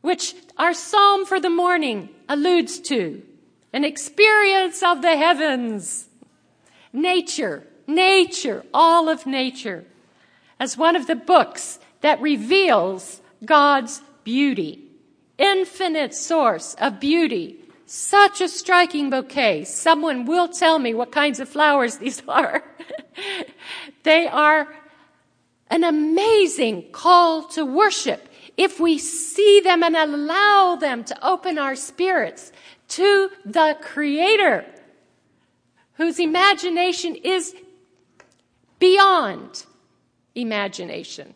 which 0.00 0.34
our 0.58 0.74
psalm 0.74 1.26
for 1.26 1.40
the 1.40 1.50
morning 1.50 2.08
alludes 2.28 2.80
to. 2.80 3.22
An 3.72 3.84
experience 3.84 4.82
of 4.82 5.02
the 5.02 5.16
heavens. 5.16 6.08
Nature, 6.92 7.66
nature, 7.86 8.64
all 8.74 9.08
of 9.08 9.26
nature 9.26 9.84
as 10.58 10.76
one 10.76 10.96
of 10.96 11.06
the 11.06 11.16
books 11.16 11.78
that 12.00 12.20
reveals 12.20 13.20
God's 13.44 14.02
beauty. 14.24 14.84
Infinite 15.38 16.14
source 16.14 16.74
of 16.74 17.00
beauty. 17.00 17.58
Such 17.86 18.40
a 18.40 18.48
striking 18.48 19.10
bouquet. 19.10 19.64
Someone 19.64 20.24
will 20.24 20.48
tell 20.48 20.78
me 20.78 20.94
what 20.94 21.12
kinds 21.12 21.40
of 21.40 21.48
flowers 21.48 21.98
these 21.98 22.22
are. 22.28 22.62
they 24.02 24.26
are 24.26 24.68
an 25.68 25.84
amazing 25.84 26.90
call 26.92 27.48
to 27.48 27.64
worship 27.64 28.28
if 28.56 28.78
we 28.78 28.98
see 28.98 29.60
them 29.60 29.82
and 29.82 29.96
allow 29.96 30.76
them 30.76 31.02
to 31.04 31.26
open 31.26 31.58
our 31.58 31.74
spirits 31.74 32.52
to 32.88 33.30
the 33.44 33.76
Creator, 33.80 34.66
whose 35.94 36.18
imagination 36.18 37.14
is 37.14 37.54
beyond 38.78 39.64
imagination, 40.34 41.34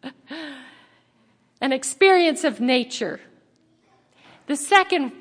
an 1.60 1.72
experience 1.72 2.44
of 2.44 2.60
nature. 2.60 3.20
The 4.46 4.56
second, 4.56 5.12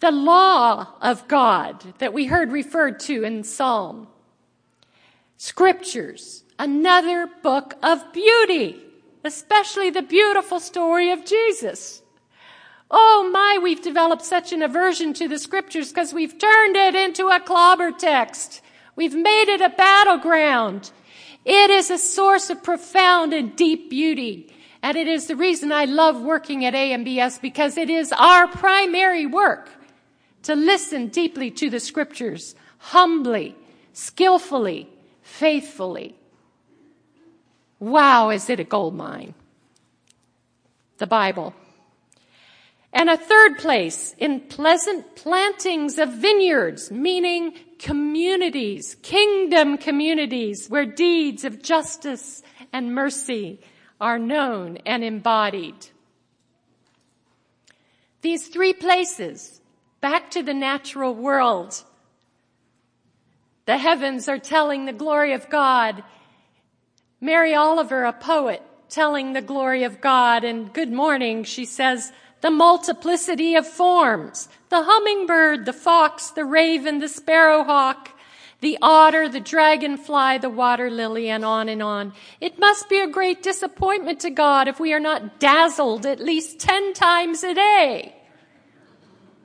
the 0.00 0.10
law 0.10 0.94
of 1.00 1.26
God 1.28 1.94
that 1.98 2.12
we 2.12 2.26
heard 2.26 2.52
referred 2.52 3.00
to 3.00 3.24
in 3.24 3.44
Psalm. 3.44 4.08
Scriptures, 5.36 6.44
another 6.58 7.28
book 7.42 7.74
of 7.82 8.12
beauty. 8.12 8.84
especially 9.24 9.90
the 9.90 10.02
beautiful 10.02 10.60
story 10.60 11.10
of 11.10 11.24
Jesus. 11.24 12.02
Oh 12.90 13.28
my, 13.32 13.58
we've 13.62 13.82
developed 13.82 14.24
such 14.24 14.52
an 14.52 14.62
aversion 14.62 15.12
to 15.14 15.28
the 15.28 15.38
scriptures 15.38 15.90
because 15.90 16.14
we've 16.14 16.38
turned 16.38 16.76
it 16.76 16.94
into 16.94 17.28
a 17.28 17.40
clobber 17.40 17.90
text. 17.92 18.62
We've 18.96 19.14
made 19.14 19.48
it 19.48 19.60
a 19.60 19.68
battleground. 19.68 20.90
It 21.44 21.70
is 21.70 21.90
a 21.90 21.98
source 21.98 22.50
of 22.50 22.62
profound 22.62 23.32
and 23.32 23.56
deep 23.56 23.90
beauty. 23.90 24.52
And 24.82 24.96
it 24.96 25.08
is 25.08 25.26
the 25.26 25.36
reason 25.36 25.72
I 25.72 25.86
love 25.86 26.20
working 26.22 26.64
at 26.64 26.74
AMBS 26.74 27.40
because 27.40 27.76
it 27.76 27.90
is 27.90 28.12
our 28.12 28.46
primary 28.46 29.26
work 29.26 29.70
to 30.44 30.54
listen 30.54 31.08
deeply 31.08 31.50
to 31.52 31.68
the 31.68 31.80
scriptures, 31.80 32.54
humbly, 32.78 33.56
skillfully, 33.92 34.88
faithfully. 35.22 36.14
Wow, 37.80 38.30
is 38.30 38.48
it 38.48 38.60
a 38.60 38.64
gold 38.64 38.94
mine? 38.94 39.34
The 40.98 41.06
Bible. 41.06 41.54
And 42.92 43.10
a 43.10 43.16
third 43.16 43.58
place 43.58 44.14
in 44.18 44.40
pleasant 44.40 45.16
plantings 45.16 45.98
of 45.98 46.12
vineyards, 46.12 46.90
meaning 46.90 47.54
communities, 47.78 48.96
kingdom 49.02 49.78
communities 49.78 50.68
where 50.68 50.86
deeds 50.86 51.44
of 51.44 51.62
justice 51.62 52.42
and 52.72 52.94
mercy 52.94 53.60
are 54.00 54.18
known 54.18 54.78
and 54.86 55.02
embodied. 55.04 55.88
These 58.20 58.48
three 58.48 58.72
places, 58.72 59.60
back 60.00 60.30
to 60.32 60.42
the 60.42 60.54
natural 60.54 61.14
world. 61.14 61.82
The 63.66 63.78
heavens 63.78 64.28
are 64.28 64.38
telling 64.38 64.84
the 64.84 64.92
glory 64.92 65.34
of 65.34 65.48
God. 65.48 66.02
Mary 67.20 67.54
Oliver, 67.54 68.04
a 68.04 68.12
poet, 68.12 68.62
telling 68.88 69.32
the 69.32 69.42
glory 69.42 69.84
of 69.84 70.00
God. 70.00 70.44
And 70.44 70.72
good 70.72 70.90
morning, 70.90 71.44
she 71.44 71.64
says, 71.64 72.12
the 72.40 72.50
multiplicity 72.50 73.54
of 73.54 73.66
forms. 73.66 74.48
The 74.68 74.82
hummingbird, 74.82 75.64
the 75.64 75.72
fox, 75.72 76.30
the 76.30 76.44
raven, 76.44 76.98
the 76.98 77.08
sparrowhawk, 77.08 78.10
the 78.60 78.78
otter, 78.82 79.28
the 79.28 79.40
dragonfly, 79.40 80.38
the 80.38 80.50
water 80.50 80.90
lily, 80.90 81.28
and 81.28 81.44
on 81.44 81.68
and 81.68 81.82
on. 81.82 82.12
It 82.40 82.58
must 82.58 82.88
be 82.88 83.00
a 83.00 83.08
great 83.08 83.42
disappointment 83.42 84.20
to 84.20 84.30
God 84.30 84.68
if 84.68 84.80
we 84.80 84.92
are 84.92 85.00
not 85.00 85.38
dazzled 85.38 86.06
at 86.06 86.20
least 86.20 86.58
ten 86.58 86.92
times 86.92 87.42
a 87.44 87.54
day. 87.54 88.14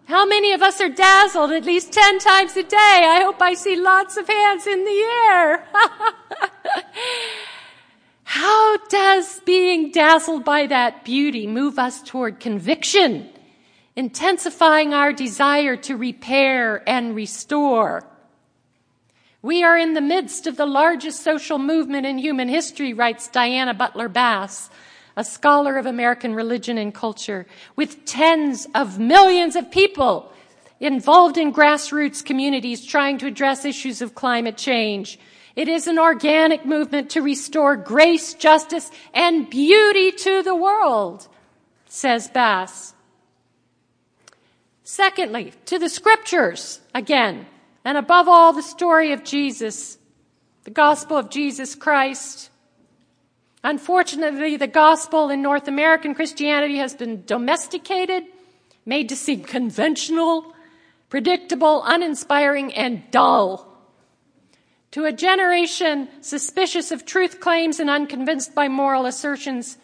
How 0.06 0.26
many 0.26 0.52
of 0.52 0.62
us 0.62 0.82
are 0.82 0.90
dazzled 0.90 1.52
at 1.52 1.64
least 1.64 1.94
ten 1.94 2.20
times 2.20 2.58
a 2.58 2.64
day? 2.64 2.78
I 2.78 3.22
hope 3.24 3.42
I 3.42 3.54
see 3.54 3.76
lots 3.76 4.18
of 4.18 4.28
hands 4.28 4.68
in 4.68 4.84
the 4.84 5.02
air. 5.32 5.68
How 8.36 8.78
does 8.88 9.42
being 9.42 9.92
dazzled 9.92 10.44
by 10.44 10.66
that 10.66 11.06
beauty 11.06 11.46
move 11.46 11.78
us 11.78 12.02
toward 12.02 12.40
conviction, 12.40 13.30
intensifying 13.96 14.92
our 14.92 15.14
desire 15.14 15.76
to 15.76 15.96
repair 15.96 16.82
and 16.90 17.16
restore? 17.16 18.08
We 19.44 19.64
are 19.64 19.78
in 19.78 19.94
the 19.94 20.02
midst 20.02 20.48
of 20.48 20.58
the 20.58 20.66
largest 20.66 21.22
social 21.22 21.60
movement 21.60 22.08
in 22.08 22.18
human 22.18 22.50
history, 22.50 22.92
writes 22.92 23.28
Diana 23.28 23.76
Butler 23.76 24.10
Bass, 24.10 24.72
a 25.16 25.24
scholar 25.24 25.78
of 25.78 25.86
American 25.86 26.34
religion 26.34 26.80
and 26.80 26.92
culture, 26.92 27.46
with 27.76 28.04
tens 28.04 28.66
of 28.74 28.98
millions 28.98 29.56
of 29.56 29.70
people 29.70 30.34
involved 30.80 31.38
in 31.38 31.54
grassroots 31.54 32.26
communities 32.26 32.84
trying 32.84 33.20
to 33.20 33.28
address 33.28 33.64
issues 33.64 34.02
of 34.02 34.16
climate 34.16 34.58
change 34.58 35.20
it 35.56 35.68
is 35.68 35.88
an 35.88 36.00
organic 36.00 36.66
movement 36.66 37.12
to 37.12 37.22
restore 37.22 37.76
grace, 37.76 38.34
justice, 38.34 38.90
and 39.14 39.50
beauty 39.50 40.12
to 40.12 40.42
the 40.42 40.56
world, 40.56 41.28
says 41.86 42.28
Bass. 42.28 42.94
Secondly, 44.84 45.54
to 45.66 45.78
the 45.78 45.90
scriptures 45.90 46.82
again, 46.94 47.46
and 47.86 47.98
above 47.98 48.28
all, 48.28 48.54
the 48.54 48.64
story 48.64 49.12
of 49.12 49.24
Jesus, 49.24 49.98
the 50.64 50.72
gospel 50.72 51.18
of 51.18 51.30
Jesus 51.30 51.76
Christ. 51.76 52.50
Unfortunately, 53.64 54.58
the 54.58 54.68
gospel 54.68 55.30
in 55.30 55.42
North 55.42 55.68
American 55.68 56.16
Christianity 56.16 56.78
has 56.78 56.96
been 56.96 57.24
domesticated, 57.26 58.24
made 58.86 59.10
to 59.10 59.16
seem 59.16 59.44
conventional, 59.44 60.54
predictable, 61.10 61.84
uninspiring, 61.86 62.74
and 62.74 63.04
dull. 63.12 63.73
To 64.94 65.06
a 65.06 65.12
generation 65.12 66.08
suspicious 66.22 66.92
of 66.92 67.04
truth 67.04 67.40
claims 67.40 67.80
and 67.80 67.90
unconvinced 67.90 68.54
by 68.54 68.68
moral 68.68 69.08
assertions, 69.08 69.80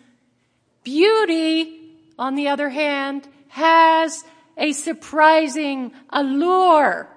beauty, 0.84 1.96
on 2.20 2.36
the 2.36 2.50
other 2.50 2.70
hand, 2.70 3.28
has 3.48 4.24
a 4.56 4.72
surprising 4.72 5.94
allure. 6.12 7.10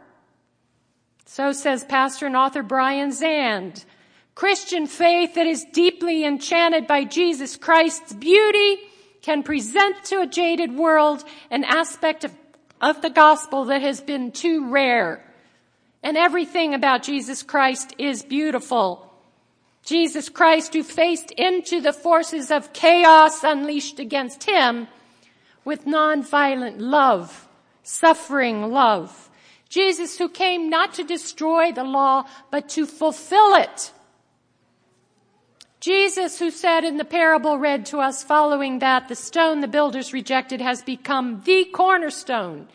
So 1.26 1.52
says 1.52 1.84
pastor 1.84 2.24
and 2.24 2.34
author 2.34 2.62
Brian 2.62 3.10
Zahnd. 3.10 3.84
Christian 4.34 4.86
faith 4.86 5.34
that 5.34 5.46
is 5.46 5.66
deeply 5.74 6.24
enchanted 6.24 6.86
by 6.86 7.04
Jesus 7.04 7.58
Christ's 7.58 8.14
beauty 8.14 8.78
can 9.20 9.42
present 9.42 10.02
to 10.04 10.22
a 10.22 10.26
jaded 10.26 10.74
world 10.74 11.24
an 11.50 11.64
aspect 11.64 12.24
of, 12.24 12.32
of 12.80 13.02
the 13.02 13.10
gospel 13.10 13.66
that 13.66 13.82
has 13.82 14.00
been 14.00 14.32
too 14.32 14.70
rare 14.70 15.22
and 16.02 16.16
everything 16.16 16.74
about 16.74 17.02
Jesus 17.02 17.42
Christ 17.42 17.94
is 17.98 18.22
beautiful. 18.22 19.12
Jesus 19.84 20.28
Christ 20.28 20.74
who 20.74 20.82
faced 20.82 21.30
into 21.32 21.80
the 21.80 21.92
forces 21.92 22.50
of 22.50 22.72
chaos 22.72 23.42
unleashed 23.42 23.98
against 23.98 24.44
him 24.44 24.88
with 25.64 25.84
nonviolent 25.84 26.76
love, 26.78 27.48
suffering 27.82 28.70
love. 28.70 29.30
Jesus 29.68 30.18
who 30.18 30.28
came 30.28 30.68
not 30.68 30.94
to 30.94 31.04
destroy 31.04 31.72
the 31.72 31.84
law, 31.84 32.24
but 32.50 32.68
to 32.70 32.86
fulfill 32.86 33.54
it. 33.54 33.92
Jesus 35.80 36.38
who 36.38 36.52
said 36.52 36.84
in 36.84 36.96
the 36.96 37.04
parable 37.04 37.58
read 37.58 37.86
to 37.86 37.98
us 37.98 38.22
following 38.22 38.78
that 38.78 39.08
the 39.08 39.16
stone 39.16 39.60
the 39.60 39.66
builders 39.66 40.12
rejected 40.12 40.60
has 40.60 40.82
become 40.82 41.42
the 41.44 41.64
cornerstone. 41.64 42.68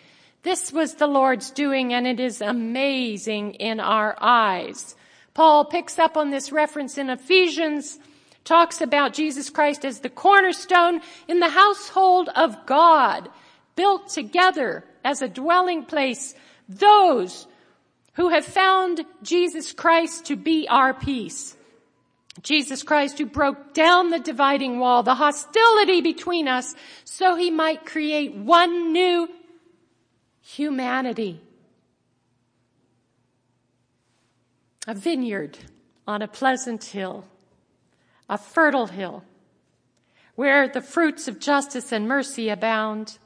This 0.48 0.72
was 0.72 0.94
the 0.94 1.08
Lord's 1.08 1.52
doing 1.52 1.94
and 1.94 2.08
it 2.08 2.22
is 2.22 2.40
amazing 2.40 3.56
in 3.56 3.82
our 3.82 4.16
eyes. 4.22 4.96
Paul 5.34 5.66
picks 5.66 6.00
up 6.00 6.16
on 6.16 6.30
this 6.30 6.54
reference 6.54 6.98
in 6.98 7.10
Ephesians, 7.10 8.00
talks 8.46 8.80
about 8.80 9.12
Jesus 9.12 9.50
Christ 9.50 9.84
as 9.84 10.00
the 10.00 10.10
cornerstone 10.10 11.02
in 11.28 11.42
the 11.42 11.50
household 11.50 12.30
of 12.34 12.66
God, 12.66 13.28
built 13.76 14.08
together 14.08 14.86
as 15.04 15.22
a 15.22 15.28
dwelling 15.28 15.84
place. 15.84 16.34
Those 16.70 17.46
who 18.14 18.30
have 18.30 18.46
found 18.46 19.02
Jesus 19.24 19.74
Christ 19.74 20.28
to 20.28 20.38
be 20.38 20.66
our 20.70 20.94
peace. 20.94 21.58
Jesus 22.42 22.84
Christ 22.84 23.18
who 23.18 23.26
broke 23.26 23.74
down 23.74 24.12
the 24.12 24.20
dividing 24.20 24.80
wall, 24.80 25.04
the 25.04 25.16
hostility 25.16 26.00
between 26.00 26.48
us, 26.48 26.74
so 27.04 27.36
he 27.36 27.52
might 27.52 27.86
create 27.86 28.34
one 28.34 28.94
new 28.94 29.28
humanity. 30.48 31.42
A 34.88 34.94
vineyard 34.94 35.58
on 36.08 36.22
a 36.22 36.28
pleasant 36.28 36.86
hill, 36.86 37.26
a 38.30 38.38
fertile 38.38 38.88
hill, 38.88 39.26
where 40.36 40.70
the 40.70 40.82
fruits 40.82 41.28
of 41.28 41.40
justice 41.40 41.92
and 41.92 42.08
mercy 42.08 42.48
abound. 42.48 43.18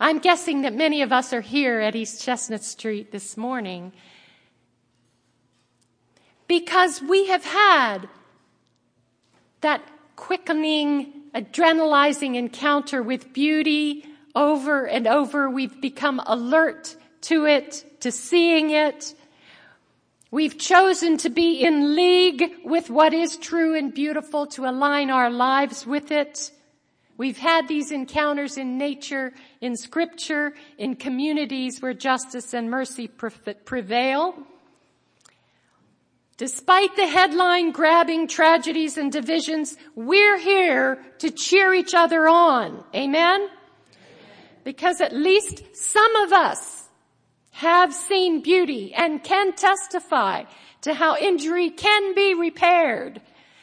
I'm 0.00 0.20
guessing 0.20 0.62
that 0.62 0.74
many 0.74 1.02
of 1.02 1.12
us 1.12 1.32
are 1.32 1.40
here 1.40 1.80
at 1.80 1.96
East 1.96 2.22
Chestnut 2.22 2.62
Street 2.62 3.10
this 3.10 3.36
morning 3.36 3.92
because 6.46 7.02
we 7.02 7.26
have 7.26 7.44
had 7.44 8.08
that 9.60 9.82
quickening, 10.14 11.12
adrenalizing 11.34 12.36
encounter 12.36 13.02
with 13.02 13.32
beauty 13.32 14.04
over 14.34 14.84
and 14.86 15.06
over. 15.06 15.48
We've 15.50 15.80
become 15.80 16.20
alert 16.26 16.96
to 17.22 17.46
it, 17.46 17.84
to 18.00 18.12
seeing 18.12 18.70
it. 18.70 19.14
We've 20.30 20.56
chosen 20.56 21.16
to 21.18 21.30
be 21.30 21.64
in 21.64 21.96
league 21.96 22.44
with 22.64 22.88
what 22.88 23.12
is 23.12 23.36
true 23.36 23.76
and 23.76 23.92
beautiful 23.92 24.46
to 24.48 24.64
align 24.66 25.10
our 25.10 25.30
lives 25.30 25.86
with 25.86 26.12
it. 26.12 26.52
We've 27.16 27.36
had 27.36 27.68
these 27.68 27.92
encounters 27.92 28.56
in 28.56 28.78
nature, 28.78 29.34
in 29.60 29.76
scripture, 29.76 30.54
in 30.78 30.96
communities 30.96 31.82
where 31.82 31.92
justice 31.92 32.54
and 32.54 32.70
mercy 32.70 33.08
prevail. 33.08 34.34
Despite 36.38 36.96
the 36.96 37.06
headline 37.06 37.72
grabbing 37.72 38.26
tragedies 38.26 38.96
and 38.96 39.12
divisions, 39.12 39.76
we're 39.94 40.38
here 40.38 41.04
to 41.18 41.30
cheer 41.30 41.74
each 41.74 41.92
other 41.92 42.26
on. 42.26 42.82
Amen? 42.94 43.48
Because 44.64 45.00
at 45.00 45.14
least 45.14 45.62
some 45.74 46.16
of 46.16 46.32
us 46.32 46.88
have 47.52 47.92
seen 47.94 48.42
beauty 48.42 48.94
and 48.94 49.22
can 49.22 49.52
testify 49.54 50.44
to 50.82 50.94
how 50.94 51.16
injury 51.16 51.70
can 51.70 52.14
be 52.14 52.34
repaired 52.34 53.20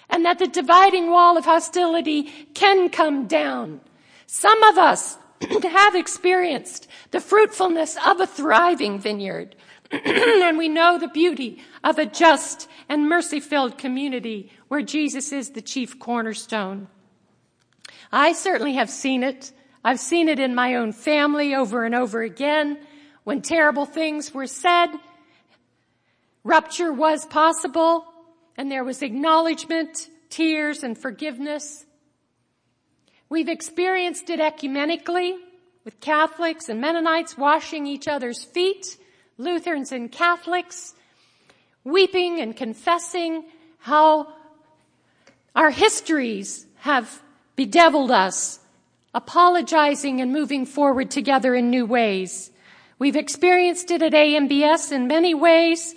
and 0.09 0.25
that 0.25 0.39
the 0.39 0.47
dividing 0.47 1.09
wall 1.09 1.37
of 1.37 1.45
hostility 1.45 2.23
can 2.53 2.89
come 2.89 3.27
down. 3.27 3.81
Some 4.25 4.61
of 4.63 4.77
us 4.77 5.17
have 5.63 5.95
experienced 5.95 6.87
the 7.11 7.19
fruitfulness 7.19 7.97
of 8.05 8.19
a 8.19 8.27
thriving 8.27 8.99
vineyard. 8.99 9.55
and 9.91 10.57
we 10.57 10.67
know 10.67 10.97
the 10.97 11.07
beauty 11.07 11.61
of 11.83 11.97
a 11.97 12.05
just 12.05 12.67
and 12.89 13.07
mercy 13.07 13.39
filled 13.39 13.77
community 13.77 14.51
where 14.67 14.81
Jesus 14.81 15.31
is 15.31 15.51
the 15.51 15.61
chief 15.61 15.97
cornerstone. 15.97 16.87
I 18.11 18.33
certainly 18.33 18.73
have 18.73 18.89
seen 18.89 19.23
it. 19.23 19.51
I've 19.87 20.01
seen 20.01 20.27
it 20.27 20.37
in 20.37 20.53
my 20.53 20.75
own 20.75 20.91
family 20.91 21.55
over 21.55 21.85
and 21.85 21.95
over 21.95 22.21
again 22.21 22.77
when 23.23 23.41
terrible 23.41 23.85
things 23.85 24.33
were 24.33 24.45
said. 24.45 24.87
Rupture 26.43 26.91
was 26.91 27.25
possible 27.25 28.03
and 28.57 28.69
there 28.69 28.83
was 28.83 29.01
acknowledgement, 29.01 30.09
tears, 30.29 30.83
and 30.83 30.97
forgiveness. 30.97 31.85
We've 33.29 33.47
experienced 33.47 34.29
it 34.29 34.41
ecumenically 34.41 35.37
with 35.85 36.01
Catholics 36.01 36.67
and 36.67 36.81
Mennonites 36.81 37.37
washing 37.37 37.87
each 37.87 38.09
other's 38.09 38.43
feet, 38.43 38.97
Lutherans 39.37 39.93
and 39.93 40.11
Catholics 40.11 40.95
weeping 41.85 42.41
and 42.41 42.57
confessing 42.57 43.45
how 43.79 44.33
our 45.55 45.69
histories 45.69 46.65
have 46.79 47.23
bedeviled 47.55 48.11
us, 48.11 48.59
apologizing 49.13 50.21
and 50.21 50.31
moving 50.31 50.65
forward 50.65 51.09
together 51.09 51.55
in 51.55 51.69
new 51.69 51.85
ways. 51.85 52.51
We've 52.99 53.15
experienced 53.15 53.91
it 53.91 54.01
at 54.01 54.13
AMBS 54.13 54.91
in 54.91 55.07
many 55.07 55.33
ways. 55.33 55.95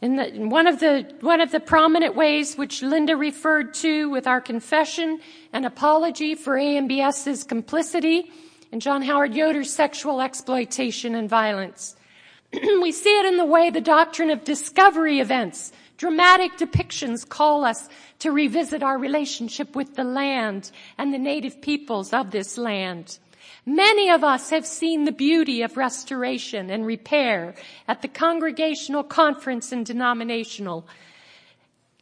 In, 0.00 0.16
the, 0.16 0.34
in 0.34 0.50
one 0.50 0.66
of 0.66 0.80
the 0.80 1.14
one 1.20 1.40
of 1.40 1.50
the 1.50 1.60
prominent 1.60 2.14
ways 2.14 2.56
which 2.56 2.82
Linda 2.82 3.16
referred 3.16 3.72
to 3.74 4.10
with 4.10 4.26
our 4.26 4.40
confession 4.40 5.20
and 5.52 5.64
apology 5.64 6.34
for 6.34 6.56
AMBS's 6.56 7.44
complicity 7.44 8.30
in 8.70 8.80
John 8.80 9.02
Howard 9.02 9.34
Yoder's 9.34 9.72
sexual 9.72 10.20
exploitation 10.20 11.14
and 11.14 11.30
violence. 11.30 11.96
we 12.52 12.92
see 12.92 13.18
it 13.20 13.26
in 13.26 13.36
the 13.36 13.44
way 13.44 13.70
the 13.70 13.80
doctrine 13.80 14.30
of 14.30 14.44
discovery 14.44 15.20
events, 15.20 15.72
dramatic 15.96 16.56
depictions 16.56 17.28
call 17.28 17.64
us 17.64 17.88
to 18.20 18.32
revisit 18.32 18.82
our 18.82 18.98
relationship 18.98 19.76
with 19.76 19.94
the 19.94 20.04
land 20.04 20.70
and 20.98 21.12
the 21.12 21.18
native 21.18 21.60
peoples 21.60 22.12
of 22.12 22.30
this 22.30 22.58
land. 22.58 23.18
Many 23.66 24.10
of 24.10 24.24
us 24.24 24.50
have 24.50 24.66
seen 24.66 25.04
the 25.04 25.12
beauty 25.12 25.62
of 25.62 25.76
restoration 25.76 26.70
and 26.70 26.84
repair 26.84 27.54
at 27.88 28.02
the 28.02 28.08
congregational 28.08 29.02
conference 29.02 29.72
and 29.72 29.86
denominational 29.86 30.86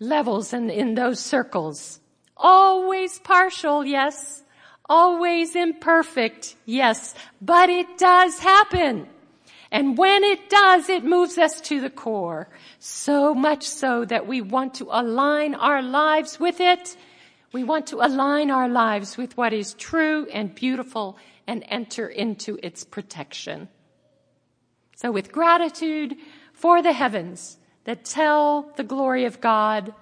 levels 0.01 0.53
and 0.53 0.71
in 0.71 0.95
those 0.95 1.21
circles. 1.21 2.01
Always 2.37 3.19
partial, 3.21 3.85
yes. 3.85 4.43
Always 4.89 5.55
imperfect, 5.55 6.57
yes. 6.67 7.15
But 7.41 7.71
it 7.71 7.99
does 7.99 8.41
happen. 8.41 9.07
And 9.73 9.97
when 9.97 10.23
it 10.23 10.51
does, 10.51 10.91
it 10.91 11.03
moves 11.03 11.39
us 11.39 11.59
to 11.63 11.81
the 11.81 11.89
core. 11.89 12.51
So 12.79 13.35
much 13.35 13.67
so 13.67 14.05
that 14.05 14.27
we 14.27 14.43
want 14.43 14.75
to 14.75 14.89
align 14.91 15.55
our 15.55 15.81
lives 15.81 16.39
with 16.39 16.61
it. 16.61 16.95
We 17.53 17.65
want 17.65 17.87
to 17.87 18.07
align 18.07 18.51
our 18.51 18.69
lives 18.69 19.17
with 19.17 19.35
what 19.39 19.55
is 19.55 19.73
true 19.73 20.27
and 20.27 20.55
beautiful 20.55 21.17
and 21.47 21.65
enter 21.69 22.07
into 22.07 22.59
its 22.63 22.85
protection. 22.85 23.69
So 24.97 25.11
with 25.11 25.33
gratitude 25.33 26.17
for 26.53 26.83
the 26.83 26.93
heavens 26.93 27.57
that 27.85 28.05
tell 28.05 28.71
the 28.77 28.85
glory 28.85 29.25
of 29.25 29.41
God, 29.41 29.95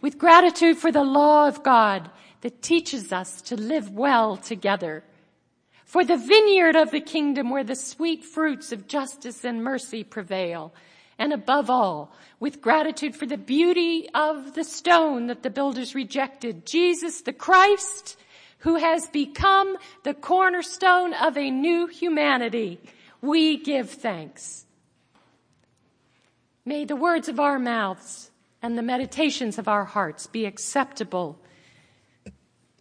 with 0.00 0.18
gratitude 0.18 0.78
for 0.78 0.90
the 0.90 1.04
law 1.04 1.46
of 1.46 1.62
God 1.62 2.10
that 2.40 2.60
teaches 2.60 3.12
us 3.12 3.40
to 3.42 3.56
live 3.56 3.88
well 3.88 4.36
together, 4.36 5.04
for 5.86 6.04
the 6.04 6.16
vineyard 6.16 6.74
of 6.74 6.90
the 6.90 7.00
kingdom 7.00 7.48
where 7.48 7.64
the 7.64 7.76
sweet 7.76 8.24
fruits 8.24 8.72
of 8.72 8.88
justice 8.88 9.44
and 9.44 9.62
mercy 9.62 10.02
prevail, 10.02 10.74
and 11.16 11.32
above 11.32 11.70
all, 11.70 12.12
with 12.40 12.60
gratitude 12.60 13.14
for 13.14 13.24
the 13.24 13.38
beauty 13.38 14.08
of 14.12 14.54
the 14.54 14.64
stone 14.64 15.28
that 15.28 15.44
the 15.44 15.48
builders 15.48 15.94
rejected, 15.94 16.66
Jesus 16.66 17.22
the 17.22 17.32
Christ, 17.32 18.18
who 18.58 18.74
has 18.74 19.06
become 19.06 19.76
the 20.02 20.12
cornerstone 20.12 21.14
of 21.14 21.38
a 21.38 21.50
new 21.50 21.86
humanity, 21.86 22.80
we 23.22 23.56
give 23.56 23.88
thanks. 23.88 24.66
May 26.64 26.84
the 26.84 26.96
words 26.96 27.28
of 27.28 27.38
our 27.38 27.60
mouths 27.60 28.32
and 28.60 28.76
the 28.76 28.82
meditations 28.82 29.56
of 29.56 29.68
our 29.68 29.84
hearts 29.84 30.26
be 30.26 30.46
acceptable 30.46 31.38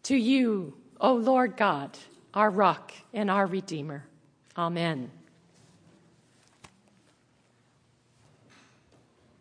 to 0.03 0.15
you, 0.15 0.73
O 0.99 1.13
Lord 1.13 1.55
God, 1.55 1.95
our 2.36 2.50
rock 2.50 2.91
and 3.13 3.32
our 3.32 3.45
redeemer. 3.48 4.06
Amen. 4.58 5.10